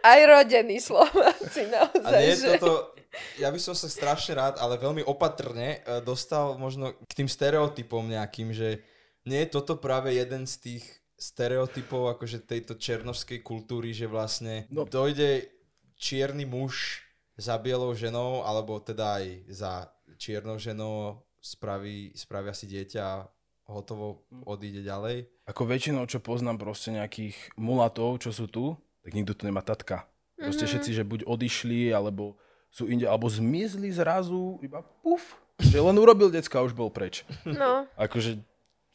[0.01, 2.01] aj rodení Slováci, naozaj.
[2.01, 2.57] A nie že...
[2.57, 2.97] toto,
[3.37, 8.05] ja by som sa strašne rád, ale veľmi opatrne e, dostal možno k tým stereotypom
[8.09, 8.81] nejakým, že
[9.29, 10.85] nie je toto práve jeden z tých
[11.19, 14.87] stereotypov akože tejto černovskej kultúry, že vlastne no.
[14.87, 15.51] dojde
[15.99, 17.03] čierny muž
[17.39, 19.71] za bielou ženou, alebo teda aj za
[20.15, 23.23] čiernou ženou spraví, spravia si dieťa
[23.65, 25.29] hotovo odíde ďalej.
[25.47, 30.03] Ako väčšinou, čo poznám proste nejakých mulatov, čo sú tu, tak nikto tu nemá tatka.
[30.35, 30.69] Proste Mhm.
[30.69, 32.35] všetci, že buď odišli, alebo
[32.67, 37.23] sú inde, alebo zmizli zrazu, iba puf, že len urobil decka a už bol preč.
[37.45, 38.39] No, Akože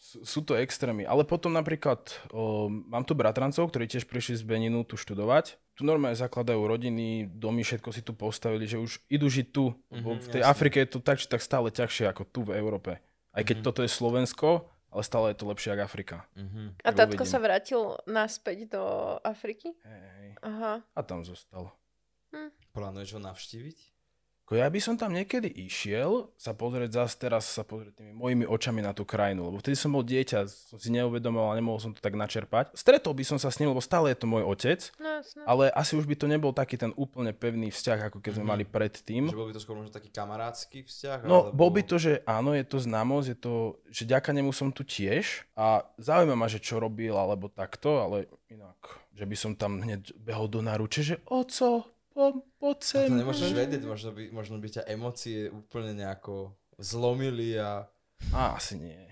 [0.05, 1.03] sú, to extrémy.
[1.03, 5.57] Ale potom napríklad o, mám tu bratrancov, ktorí tiež prišli z Beninu tu študovať.
[5.73, 9.73] Tu normálne zakladajú rodiny, domy, všetko si tu postavili, že už idú žiť tu.
[9.89, 10.53] Mhm, v tej jasne.
[10.53, 13.01] Afrike je to tak, či tak stále ťažšie ako tu v Európe.
[13.33, 13.65] Aj keď Mhm.
[13.65, 14.49] toto je Slovensko,
[14.93, 16.17] ale stále je to lepšie ako Afrika.
[16.37, 16.79] Mhm.
[16.79, 17.33] a tatko uvidím.
[17.33, 18.83] sa vrátil naspäť do
[19.21, 19.75] Afriky?
[19.83, 20.39] Hej.
[20.39, 20.85] Aha.
[20.85, 21.73] A tam zostal.
[22.71, 23.94] Plánuješ ho navštíviť?
[24.45, 28.45] Ako ja by som tam niekedy išiel sa pozrieť zase teraz sa pozrieť tými mojimi
[28.45, 31.91] očami na tú krajinu, lebo vtedy som bol dieťa, som si neuvedomoval a nemohol som
[31.91, 32.77] to tak načerpať.
[32.77, 35.97] Stretol by som sa s ním, lebo stále je to môj otec, No, ale asi
[35.97, 38.53] už by to nebol taký ten úplne pevný vzťah, ako keď sme Mhm.
[38.53, 39.23] mali predtým.
[39.33, 41.19] Že bol by to skôr možno taký kamarátsky vzťah?
[41.25, 41.57] No, alebo...
[41.57, 43.55] bol by to, že áno, je to známosť, je to,
[43.89, 48.29] že ďaka nemu som tu tiež a zaujíma ma, že čo robil alebo takto, ale
[48.53, 48.77] inak,
[49.17, 52.25] že by som tam hneď behol do náruče, že oco, po,
[52.57, 53.07] poď A sem.
[53.07, 57.85] to nemôžeš vedieť, možno by, možno by ťa emócie úplne nejako zlomili a...
[58.31, 59.03] Á, asi nie.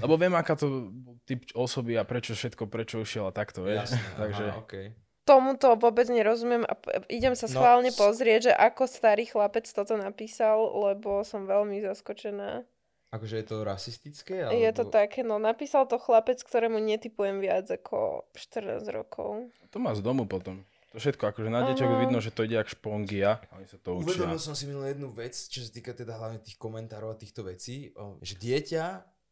[0.00, 0.88] Lebo viem, aká to
[1.22, 3.92] typ osoby a prečo všetko, prečo ušiel a takto, vieš.
[4.16, 4.96] Takže aha, okay.
[5.22, 6.74] Tomuto vôbec nerozumiem a
[7.06, 11.78] idem sa No, schválne s- pozrieť, že ako starý chlapec toto napísal, lebo som veľmi
[11.80, 12.64] zaskočená.
[13.12, 14.40] Akože je to rasistické?
[14.42, 14.56] Alebo...
[14.56, 19.52] Je to také, no napísal to chlapec, ktorému netypujem viac ako 14 rokov.
[19.68, 20.64] to má z domu potom.
[20.92, 23.40] To všetko, akože na deťoch vidno, že to ide jak špongia.
[23.56, 24.12] Oni sa to učia.
[24.12, 27.48] Uvedomil som si minulú jednu vec, čo sa týka teda hlavne tých komentárov a týchto
[27.48, 28.84] vecí, že dieťa,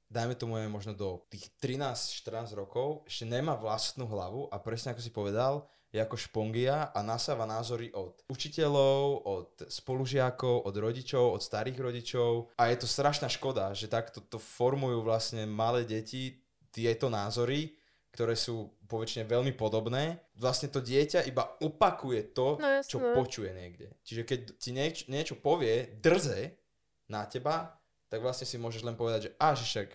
[0.08, 5.04] dajme tomu je možno do tých 13-14 rokov, ešte nemá vlastnú hlavu a presne ako
[5.04, 11.42] si povedal, je ako špongia a nasáva názory od učiteľov, od spolužiakov, od rodičov, od
[11.42, 17.10] starých rodičov a je to strašná škoda, že takto to formujú vlastne malé deti tieto
[17.10, 17.74] názory,
[18.10, 20.18] ktoré sú poväčšine veľmi podobné.
[20.34, 23.94] Vlastne to dieťa iba opakuje to, No čo počuje niekde.
[24.02, 26.58] Čiže keď ti nieč, niečo povie drze
[27.06, 27.78] na teba,
[28.10, 29.88] tak vlastne si môžeš len povedať, že a že však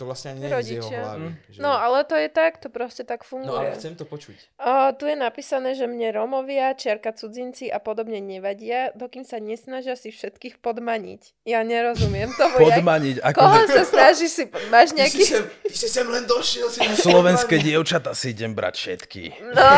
[0.00, 1.28] to vlastne ani nie je z jeho hlavy.
[1.28, 1.36] Mm.
[1.52, 1.58] Že...
[1.60, 3.68] No ale to je tak, to proste tak no ale funguje.
[3.76, 4.38] chcem to počuť.
[4.56, 10.00] A tu je napísané, že mne Romovia, čiarka cudzinci a podobne nevadia, dokým sa nesnažia
[10.00, 11.44] si všetkých podmaniť.
[11.44, 12.48] Ja nerozumiem to.
[12.48, 12.80] jak...
[12.80, 13.16] Podmaniť.
[13.20, 14.48] Ako Koho sa snaží si...
[14.72, 15.20] Máš Ty si, nejaký...
[15.28, 19.22] sem, ty si sem len došiel, si slovenské dievčata si idem brať všetky.
[19.52, 19.68] No.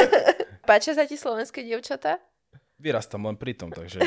[0.70, 2.16] Páčia sa ti slovenské dievčatá?
[2.80, 4.00] Vyrastám len pri tom, takže...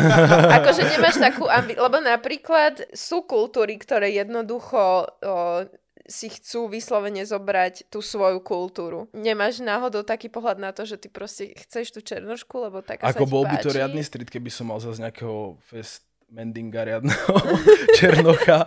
[0.56, 1.76] Akože nemáš takú ambi...
[1.76, 5.04] Lebo napríklad sú kultúry, ktoré jednoducho o,
[6.08, 9.12] si chcú vyslovene zobrať tú svoju kultúru.
[9.12, 13.24] Nemáš náhodou taký pohľad na to, že ty proste chceš tú černošku, lebo taká Ako
[13.24, 13.76] sa ti bol by to páči?
[13.76, 17.34] riadny street, keby som mal zase nejakého fest mendinga riadného
[18.00, 18.66] Černocha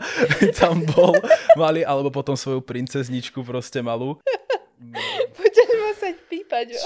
[0.55, 1.17] tam bol
[1.57, 4.21] malý, alebo potom svoju princezničku proste malú.
[5.37, 6.65] Budeš musieť pípať.
[6.77, 6.81] jo.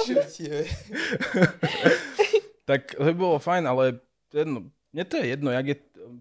[2.65, 3.99] Tak to by bolo fajn, ale
[4.31, 5.77] jedno, mne to je jedno, jak je,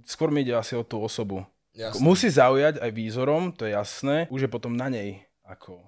[0.07, 1.45] skôr mi ide asi o tú osobu.
[1.75, 2.03] Jasné.
[2.03, 5.79] Musí zaujať aj výzorom, to je jasné, už je potom na nej, ako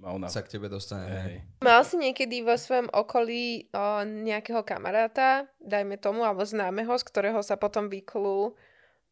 [0.00, 0.26] má ona.
[0.32, 1.06] sa k tebe dostane.
[1.06, 1.36] Hej.
[1.60, 7.40] Mal si niekedy vo svojom okolí o, nejakého kamaráta, dajme tomu, alebo známeho, z ktorého
[7.44, 8.56] sa potom vyklul,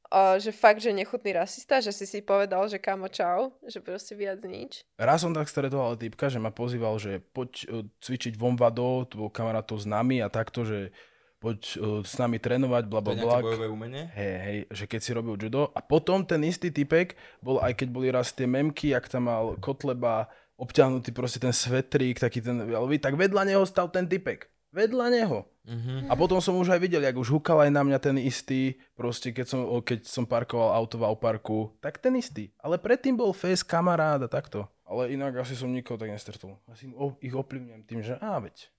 [0.08, 4.16] o, že fakt, že nechutný rasista, že si si povedal, že kamo čau, že proste
[4.16, 4.84] viac nič.
[4.96, 7.66] Raz som tak stretol ale typka, že ma pozýval, že poď e,
[8.00, 10.90] cvičiť vomvado, to bol kamarátov s nami a takto, že
[11.38, 13.44] poď e, s nami trénovať, bla bla bla.
[13.44, 14.10] bojové umenie?
[14.12, 15.70] Hej, hej, že keď si robil judo.
[15.72, 19.54] A potom ten istý typek bol, aj keď boli raz tie memky, jak tam mal
[19.62, 20.26] Kotleba
[20.58, 22.66] obťahnutý proste ten svetrík, taký ten,
[22.98, 24.50] tak vedľa neho stal ten typek.
[24.68, 25.48] Vedľa neho.
[25.68, 26.08] Mhm.
[26.08, 29.32] A potom som už aj videl, jak už húkal aj na mňa ten istý, proste
[29.36, 32.52] keď som, keď som parkoval auto v parku, tak ten istý.
[32.60, 34.64] Ale predtým bol face a takto.
[34.88, 36.56] Ale inak asi som nikoho tak nestretol.
[36.72, 36.88] Asi
[37.20, 38.72] ich ovplyvňujem tým, že á, veď.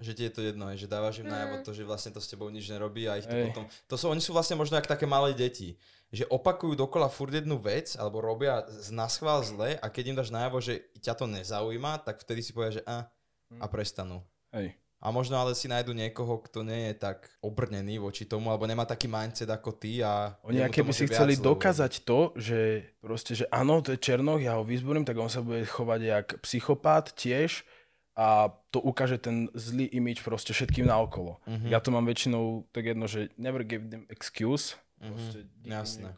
[0.00, 1.32] Že ti je to jedno, že dávaš im Mm.
[1.36, 3.52] najavo to, že vlastne to s tebou nič nerobí a ich to Hej.
[3.52, 3.68] potom...
[3.68, 5.76] To sú, oni sú vlastne možno jak také malé deti.
[6.08, 10.32] Že opakujú dokola furt jednu vec, alebo robia z naschvál zle a keď im dáš
[10.32, 13.12] najavo, že ťa to nezaujíma, tak vtedy si povedia, že a,
[13.60, 14.24] a prestanú.
[14.56, 14.80] Hej.
[15.00, 18.84] A možno ale si nájdu niekoho, kto nie je tak obrnený voči tomu, alebo nemá
[18.84, 20.36] taký mindset ako ty a...
[20.44, 24.44] Oni keby môže si chceli lebo- dokázať to, že proste, že áno, to je Černoch,
[24.44, 27.64] ja ho vyzborím, tak on sa bude chovať jak psychopát tiež
[28.12, 31.40] a to ukáže ten zlý imič proste všetkým naokolo.
[31.48, 31.72] Mhm.
[31.72, 34.76] Ja to mám väčšinou tak jedno, že never give them excuse.
[35.00, 36.08] Mhm, Proste jasné.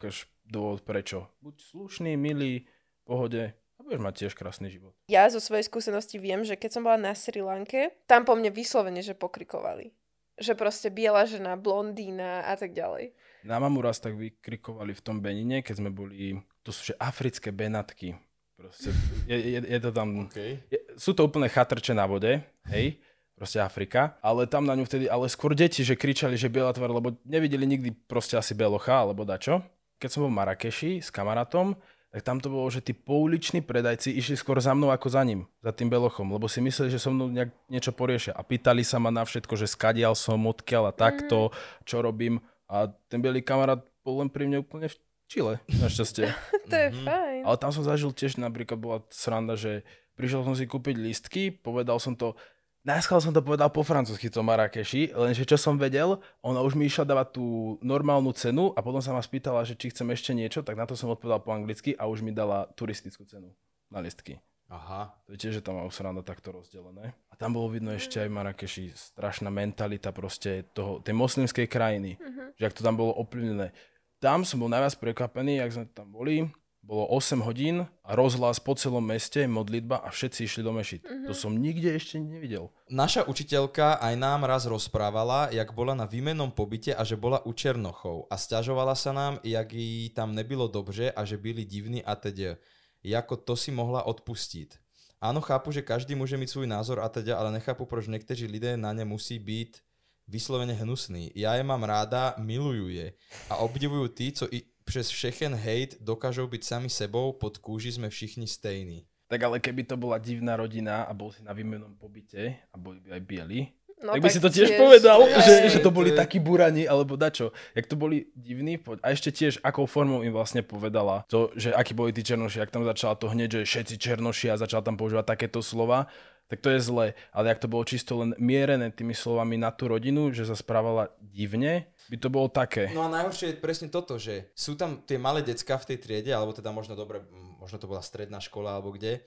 [0.43, 1.31] dôvod prečo.
[1.39, 2.67] Buď slušný, milý,
[3.07, 4.95] pohode budeš mať tiež krásny život.
[5.11, 8.49] Ja zo svojej skúsenosti viem, že keď som bola na Sri Lanke, tam po mne
[8.49, 9.91] vyslovene, že pokrikovali.
[10.39, 13.13] Že proste biela žena, blondína a tak ďalej.
[13.43, 17.51] Na mamu raz tak vykrikovali v tom Benine, keď sme boli, to sú že africké
[17.51, 18.15] benatky.
[18.55, 18.95] Proste,
[19.27, 20.63] je, je, je to tam, Okay.
[20.71, 22.39] je, sú to úplne chatrče na vode,
[22.71, 22.95] hej,
[23.35, 26.93] proste Afrika, ale tam na ňu vtedy, ale skôr deti, že kričali, že biela tvár,
[26.93, 29.59] lebo nevideli nikdy proste asi belocha, alebo dačo.
[29.99, 31.75] Keď som bol v Marrakeši s kamarátom,
[32.13, 35.49] tak tam to bolo, že tí pouliční predajci išli skôr za mnou ako za ním,
[35.59, 38.37] za tým belochom, lebo si mysleli, že so mnou nejak niečo poriešia.
[38.37, 41.49] A pýtali sa ma na všetko, že skadial som, odkiaľ a takto,
[41.81, 42.37] čo robím.
[42.69, 44.95] A ten bielý kamarát bol len pri mne úplne v
[45.25, 46.29] Čile, našťastie.
[46.69, 47.01] to je Mhm.
[47.01, 47.41] fajn.
[47.49, 49.81] Ale tam som zažil tiež, napríklad bola sranda, že
[50.13, 52.37] prišiel som si kúpiť listky, povedal som to,
[52.83, 56.87] najskôr som to povedal po francúzsky to Marrakeši, lenže čo som vedel, ona už mi
[56.87, 57.45] išla dávať tú
[57.79, 60.93] normálnu cenu a potom sa ma spýtala, že či chcem ešte niečo, tak na to
[60.93, 63.51] som odpovedal po anglicky a už mi dala turistickú cenu
[63.87, 64.37] na listky.
[64.73, 65.13] Aha.
[65.29, 67.13] Tiež, že tam majú sranda takto rozdelené.
[67.29, 72.17] A tam bolo vidno ešte aj v Marrakeši strašná mentalita proste toho, tej moslimskej krajiny.
[72.17, 72.57] Mhm.
[72.57, 73.69] Že ak to tam bolo ovplyvnené.
[74.17, 76.47] Tam som bol najviac prekvapený, ak sme tam boli.
[76.83, 81.07] Bolo 8 hodín a rozhlas po celom meste, modlitba a všetci išli do mešit.
[81.07, 81.31] Mhm.
[81.31, 82.67] To som nikde ešte nevidel.
[82.91, 87.55] Naša učiteľka aj nám raz rozprávala, jak bola na výmennom pobyte a že bola u
[87.55, 92.19] Černochov a stiažovala sa nám, jak jej tam nebylo dobře a že byli divní a
[92.19, 92.59] teď.
[93.03, 94.83] Jako to si mohla odpustiť.
[95.23, 98.75] Áno, chápu, že každý môže mít svůj názor a teda, ale nechápu, proč někteří lidé
[98.75, 99.79] na ne musí být
[100.27, 101.31] vyslovene hnusný.
[101.35, 103.15] Ja je mám ráda, milujú je
[103.51, 108.07] a obdivujú tí, co i přes všechen hate dokážou byť sami sebou, pod kúži sme
[108.07, 109.07] všichni stejní.
[109.27, 112.37] Tak ale keby to bola divná rodina a bol si na výmennom pobyte
[112.69, 113.61] a boli by aj bieli,
[114.03, 115.39] No, tak by si to tiež, povedal, Hej.
[115.39, 117.55] že, že to to boli je- takí burani, alebo dačo.
[117.71, 121.71] Jak to boli divní, poď- a ešte tiež, akou formou im vlastne povedala to, že
[121.71, 124.99] akí boli tí černoši, ak tam začala to hneď, že všetci černoši a začala tam
[124.99, 126.11] používať takéto slova,
[126.47, 127.05] tak to je zle.
[127.33, 131.09] Ale ak to bolo čisto len mierené tými slovami na tú rodinu, že sa správala
[131.19, 132.91] divne, by to bolo také.
[132.91, 136.31] No a najhoršie je presne toto, že sú tam tie malé decka v tej triede,
[136.35, 137.23] alebo teda možno dobre,
[137.57, 139.23] možno to bola stredná škola alebo kde.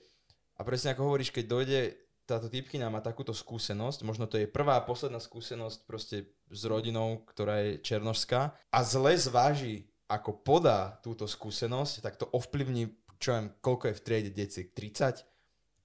[0.57, 1.79] A presne ako hovoríš, keď dojde
[2.27, 6.17] táto typkyňa má takúto skúsenosť, možno to je prvá a posledná skúsenosť proste
[6.51, 12.91] s rodinou, ktorá je černožská a zle zváži, ako podá túto skúsenosť, tak to ovplyvní,
[13.19, 15.23] čo viem, koľko je v triede deci, 30?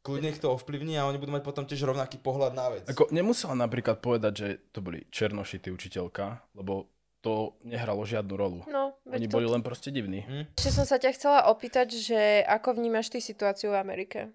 [0.03, 2.91] Kľudne ich to ovplyvní a oni budú mať potom tiež rovnaký pohľad na vec.
[2.91, 6.91] Ako nemusela napríklad povedať, že to boli černoši, ty učiteľka, lebo
[7.23, 8.61] to nehralo žiadnu rolu.
[8.67, 10.27] No, Oni veď boli len proste divní.
[10.27, 10.59] Hm?
[10.59, 14.35] Ešte som sa ťa chcela opýtať, že ako vnímaš ty situáciu v Amerike?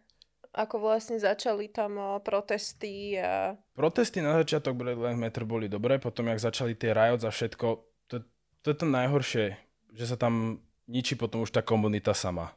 [0.56, 3.60] Ako vlastne začali tam o, protesty a...
[3.76, 7.68] Protesty na začiatok Black Lives Matter boli dobré, potom jak začali tie riots a všetko,
[8.08, 8.24] to,
[8.64, 9.46] to je to najhoršie,
[9.92, 12.56] že sa tam ničí potom už tá komunita sama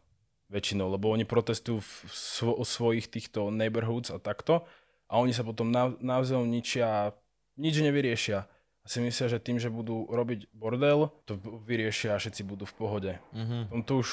[0.50, 4.66] väčšinou, lebo oni protestujú v svo, svojich týchto neighborhoods a takto
[5.06, 7.14] a oni sa potom nav, navzájom ničia
[7.54, 8.46] nič nevyriešia.
[8.80, 11.36] A si myslia, že tým, že budú robiť bordel, to
[11.68, 13.12] vyriešia a všetci budú v pohode.
[13.30, 13.70] Mhm.
[13.70, 14.10] Potom to už,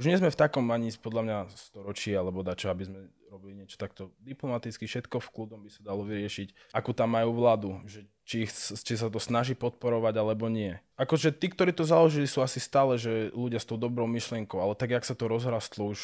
[0.00, 3.78] už nie sme v takom ani podľa mňa storočí alebo dačo, aby sme robili niečo
[3.78, 6.74] takto diplomaticky, všetko v kľudom by sa dalo vyriešiť.
[6.74, 10.78] Akú tam majú vládu, že či, ich, či sa to snaží podporovať alebo nie.
[10.94, 14.78] Akože tí, ktorí to založili, sú asi stále, že ľudia s tou dobrou myšlienkou, ale
[14.78, 15.98] tak, jak sa to rozrastlo, už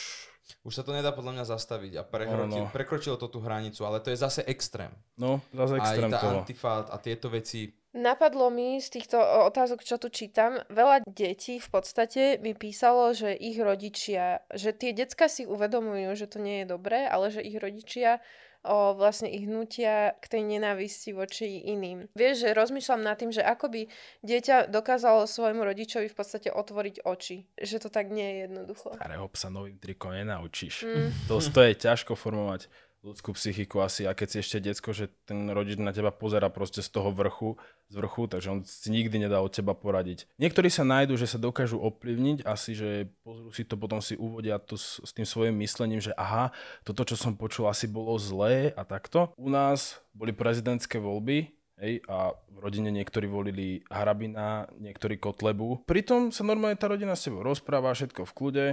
[0.63, 2.75] Už sa to nedá podľa mňa zastaviť a prekročilo, Áno.
[2.75, 4.95] prekročilo to tú hranicu, ale to je zase extrém.
[5.19, 6.39] no, zase extrém Aj tá toho.
[6.43, 7.75] antifa a tieto veci.
[7.91, 9.19] Napadlo mi z týchto
[9.51, 14.95] otázok, čo tu čítam, veľa detí v podstate mi písalo, že ich rodičia, že tie
[14.95, 18.23] decka si uvedomujú, že to nie je dobré, ale že ich rodičia
[18.67, 22.11] o, vlastne ich hnutia k tej nenávisti voči iným.
[22.19, 23.81] Vieš, že rozmýšľam nad tým, že ako by
[24.27, 27.47] dieťa dokázalo svojmu rodičovi v podstate otvoriť oči.
[27.55, 28.99] Že to tak nie je jednoducho.
[28.99, 30.85] Starého psa novým trikom nenaučíš.
[30.85, 31.11] Mm.
[31.31, 32.67] To, to je ťažko formovať
[33.07, 36.83] ľudskú psychiku asi a keď si ešte decko, že ten rodič na teba pozera proste
[36.83, 37.55] z toho vrchu,
[37.87, 40.27] z vrchu, takže on si nikdy nedá od teba poradiť.
[40.43, 44.59] Niektorí sa nájdu, že sa dokážu ovplyvniť, asi, že pozrú si to, potom si uvodia
[44.59, 46.51] to s, s tým svojim myslením, že aha,
[46.83, 49.31] toto, čo som počul, asi bolo zlé a takto.
[49.39, 55.85] U nás boli prezidentské voľby, Hej, a v rodine niektorí volili Harabina, niektorí Kotlebu.
[55.85, 58.67] Pritom sa normálne tá rodina s tebou rozpráva, všetko v kľude,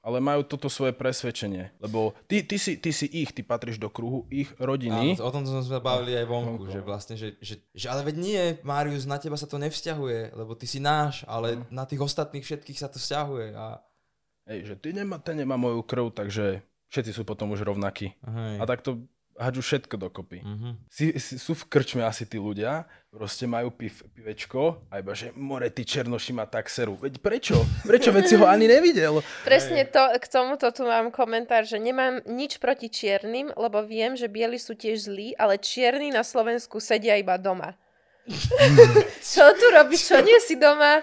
[0.00, 1.76] ale majú toto svoje presvedčenie.
[1.76, 5.20] Lebo ty, ty, si, ty si ich, ty patríš do kruhu ich rodiny.
[5.20, 8.08] Áno, o tom sme sa bavili aj vonku, Vonku, že vlastne, že, že, že ale
[8.08, 12.00] veď nie, Marius, na teba sa to nevzťahuje, lebo ty si náš, ale na tých
[12.00, 13.52] ostatných všetkých sa to vzťahuje.
[13.52, 13.84] A...
[14.48, 18.16] Hej, že ty nemá, ten nemá moju krv, takže všetci sú potom už rovnakí.
[18.24, 18.56] Hej.
[18.56, 19.04] A takto
[19.40, 20.44] hádžu všetko dokopy.
[20.44, 20.68] Mhm.
[20.92, 25.32] Si, si, sú v krčme asi tí ľudia, proste majú piv, pivečko a iba, že
[25.32, 27.00] more, ty černoši ma tak seru.
[27.00, 27.56] Veď prečo?
[27.88, 28.12] Prečo?
[28.12, 29.24] Veď si ho ani nevidel.
[29.42, 34.28] Presne to, k tomuto tu mám komentár, že nemám nič proti čiernym, lebo viem, že
[34.28, 37.74] bieli sú tiež zlí, ale čierni na Slovensku sedia iba doma.
[39.32, 40.12] čo tu robíš?
[40.12, 41.00] Čo nie si doma?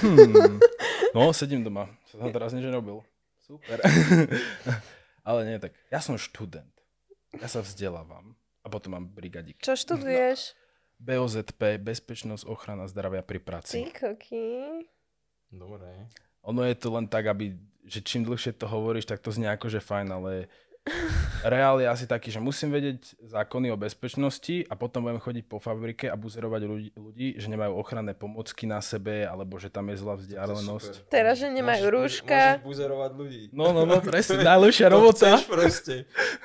[0.00, 0.58] Hmm.
[1.12, 1.92] No, sedím doma.
[2.08, 3.04] Som teraz nič nerobil.
[3.44, 3.78] Super.
[5.28, 6.73] Ale nie, tak ja som študent.
[7.40, 8.34] Ja sa vzdelávam.
[8.64, 9.60] A potom mám brigadík.
[9.60, 10.56] Čo študuješ?
[10.96, 13.74] BOZP, Bezpečnosť, ochrana zdravia pri Ty práci.
[13.92, 14.80] koky.
[15.52, 16.08] Dobre.
[16.44, 17.52] Ono je to len tak, aby,
[17.84, 20.32] že čím dlhšie to hovoríš, tak to znie ako, že fajn, ale
[21.44, 25.56] reál je asi taký, že musím vedieť zákony o bezpečnosti a potom budem chodiť po
[25.56, 29.96] fabrike a buzerovať ľudí, ľudí že nemajú ochranné pomocky na sebe, alebo že tam je
[29.96, 31.08] zlá vzdialenosť.
[31.08, 32.60] Teraz, že nemajú rúška.
[32.60, 33.42] Môžeš buzerovať ľudí.
[33.56, 35.30] No, no, no, presne, najlepšia To robota.
[35.40, 35.94] chceš proste.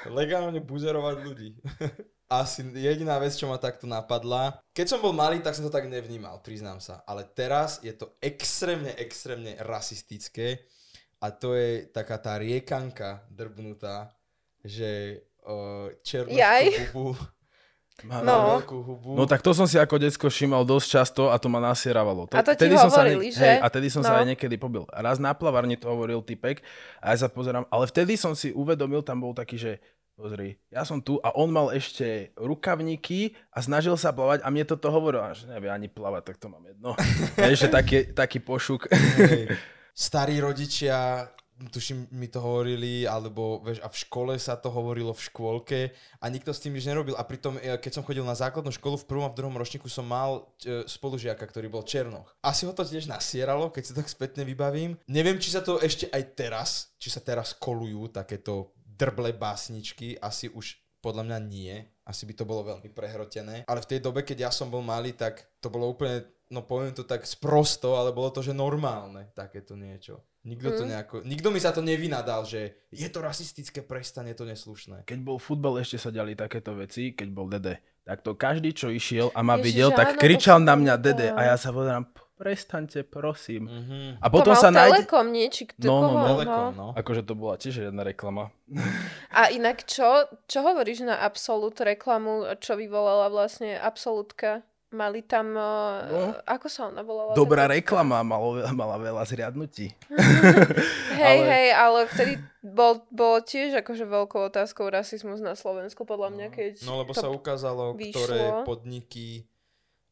[0.07, 1.49] Legálne buzerovať ľudí.
[2.29, 4.61] Asi jediná vec, čo ma takto napadla.
[4.77, 7.01] Keď som bol malý, tak som to tak nevnímal, priznám sa.
[7.09, 10.61] Ale teraz je to extrémne, extrémne rasistické.
[11.19, 14.13] A to je taká tá riekanka drbnutá,
[14.61, 15.87] že uh,
[16.27, 16.91] Jaj.
[16.91, 17.15] hubu
[18.07, 18.57] má No.
[18.57, 19.11] veľkú hubu.
[19.11, 22.31] No tak to som si ako decko všímal dosť často a to ma nasieravalo.
[22.31, 23.43] A to ti som sa hovorili, že?
[23.43, 24.23] Hej, a tedy som sa No.
[24.23, 24.87] aj niekedy pobil.
[24.89, 26.63] Raz na plavárni to hovoril typek
[26.97, 29.71] a ja sa pozerám, ale vtedy som si uvedomil, tam bol taký, že
[30.15, 34.63] pozri, ja som tu a on mal ešte rukavníky a snažil sa plávať a mne
[34.63, 36.91] toto hovoril, že nevie ani plávať, tak to mám jedno.
[37.39, 38.91] Vieš, že taký, taký pošuk.
[38.91, 39.55] Hej.
[39.91, 41.23] Starí rodičia,
[41.67, 45.79] tuším, mi to hovorili, alebo vieš, a v škole sa to hovorilo v škôlke
[46.23, 47.19] a nikto s tým nič nerobil.
[47.19, 49.91] A pritom, e, keď som chodil na základnú školu, v prvom a v druhom ročníku
[49.91, 52.31] som mal e, spolužiaka, ktorý bol Černoch.
[52.39, 54.95] Asi ho to tiež nasieralo, keď si tak spätne vybavím.
[55.11, 60.47] Neviem, či sa to ešte aj teraz, či sa teraz kolujú takéto drble básničky, asi
[60.47, 61.75] už podľa mňa nie.
[62.03, 63.63] Asi by to bolo veľmi prehrotené.
[63.69, 66.91] Ale v tej dobe, keď ja som bol malý, tak to bolo úplne, no poviem
[66.91, 70.21] to tak sprosto, ale bolo to, že normálne takéto niečo.
[70.39, 70.89] Nikto to Mm.
[70.89, 75.03] nejako, nikto mi sa to nevynadal, že je to rasistické, prestane to neslušné.
[75.03, 77.77] Keď bol futbal, ešte sa diali takéto veci, keď bol Dede.
[78.01, 80.93] Tak to každý, čo išiel a ma Ježiš, videl, tak áno, kričal na mňa.
[80.97, 82.07] Dede a ja sa pozerám,
[82.39, 83.67] prestaňte, prosím.
[83.67, 84.23] Mhm.
[84.23, 85.03] A potom to mal sa nájde...
[85.03, 85.45] Telekom, nie?
[85.51, 86.15] Či kto, No, no, koho?
[86.15, 86.23] no.
[86.25, 86.87] Telekom, no.
[86.95, 88.55] Akože to bola tiež jedna reklama.
[89.35, 90.07] A inak čo,
[90.47, 94.63] čo hovoríš na Absolut reklamu, čo vyvolala vlastne Absolutka?
[94.89, 95.69] Mali tam, No.
[96.01, 96.33] no.
[96.43, 97.33] ako sa ona volala?
[97.33, 99.93] Dobrá Tá- reklama, malo, mala veľa zriadnutí.
[101.13, 106.29] Hej, ale- hej, ale vtedy bol, bolo tiež akože veľkou otázkou rasizmus na Slovensku, podľa
[106.31, 107.21] mňa, keď No lebo to...
[107.21, 108.17] sa ukázalo, vyšlo.
[108.17, 109.45] ktoré podniky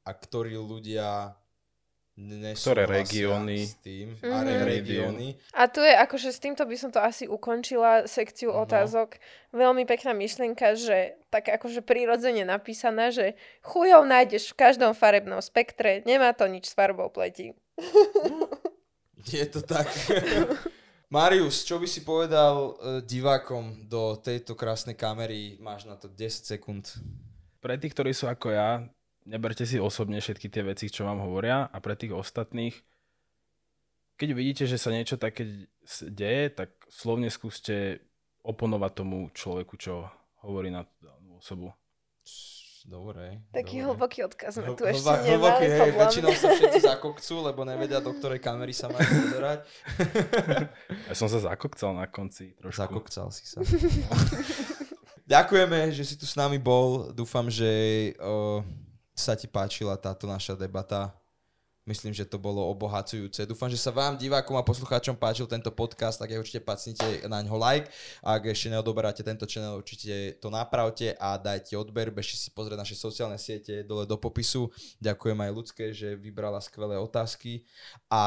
[0.04, 1.34] a ktorí ľudia
[2.18, 3.62] Ktoré regióny.
[3.62, 4.18] s tým.
[4.20, 4.44] A Mhm.
[4.44, 5.28] re- regióny.
[5.54, 8.58] A tu je akože s týmto by som to asi ukončila sekciu Mhm.
[8.60, 9.22] otázok.
[9.52, 10.98] Veľmi pekná myšlienka, že
[11.30, 16.74] tak akože prirodzene napísaná, že chujov nájdeš v každom farebnom spektre, nemá to nič s
[16.74, 17.54] farbou pleti.
[19.28, 19.86] Je to tak.
[21.10, 25.56] Marius, čo by si povedal e, divákom do tejto krásnej kamery?
[25.58, 26.84] Máš na to 10 sekúnd.
[27.58, 28.84] Pre tých, ktorí sú ako ja,
[29.28, 32.76] neberte si osobne všetky tie veci, čo vám hovoria a pre tých ostatných,
[34.18, 35.70] keď vidíte, že sa niečo také
[36.10, 38.02] deje, tak slovne skúste
[38.42, 40.10] oponovať tomu človeku, čo
[40.42, 41.76] hovorí na tú danú osobu.
[42.88, 43.44] Dobre.
[43.52, 43.88] Taký dobre.
[43.92, 48.00] hlboký odkaz sme Hl- tu ešte nemali, hlboký, hej, väčšinou sa všetci zakokcú, lebo nevedia,
[48.00, 49.60] do ktorej kamery sa majú pozerať.
[51.12, 52.80] Ja som sa zakokcal na konci trošku.
[52.80, 53.60] Zakokcal si sa.
[55.28, 57.12] Ďakujeme, že si tu s nami bol.
[57.12, 57.68] Dúfam, že
[58.24, 58.64] o,
[59.18, 61.10] sa ti páčila táto naša debata.
[61.88, 63.48] Myslím, že to bolo obohacujúce.
[63.48, 67.40] Dúfam, že sa vám, divákom a poslucháčom, páčil tento podcast, tak je určite pacnite na
[67.40, 67.88] ňo like.
[68.20, 72.12] Ak ešte neodoberáte tento channel, určite to napravte a dajte odber.
[72.12, 74.68] Bežte si pozrieť naše sociálne siete dole do popisu.
[75.00, 77.64] Ďakujem aj ľudské, že vybrala skvelé otázky.
[78.12, 78.24] A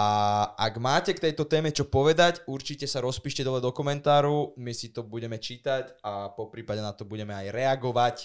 [0.56, 4.88] ak máte k tejto téme čo povedať, určite sa rozpíšte dole do komentáru, my si
[4.88, 8.16] to budeme čítať a po prípade na to budeme aj reagovať.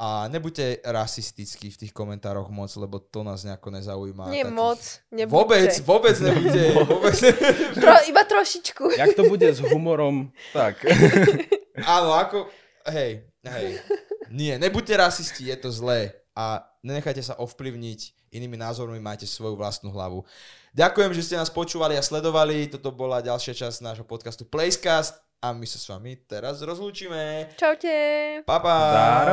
[0.00, 4.32] A nebuďte rasistickí v tých komentároch moc, lebo to nás nejako nezaujíma.
[4.32, 4.80] Nie Takých- moc,
[5.12, 5.36] nebuďte.
[5.36, 6.62] Vôbec, vôbec nebuďte.
[6.90, 7.16] vôbec.
[7.76, 8.84] Tro, iba trošičku.
[8.98, 10.80] Jak to bude s humorom, tak.
[11.96, 12.48] Áno, ako...
[12.88, 13.68] Hej, hej.
[14.32, 16.16] Nie, nebuďte rasisti, je to zlé.
[16.32, 20.24] A nenechajte sa ovplyvniť inými názormi, máte svoju vlastnú hlavu.
[20.72, 22.64] Ďakujem, že ste nás počúvali a sledovali.
[22.72, 27.52] Toto bola ďalšia časť nášho podcastu Placecast a my sa s vami teraz rozlúčime.
[27.60, 27.92] Čaute.
[28.48, 28.76] Pa, pa.
[28.80, 29.28] Dar.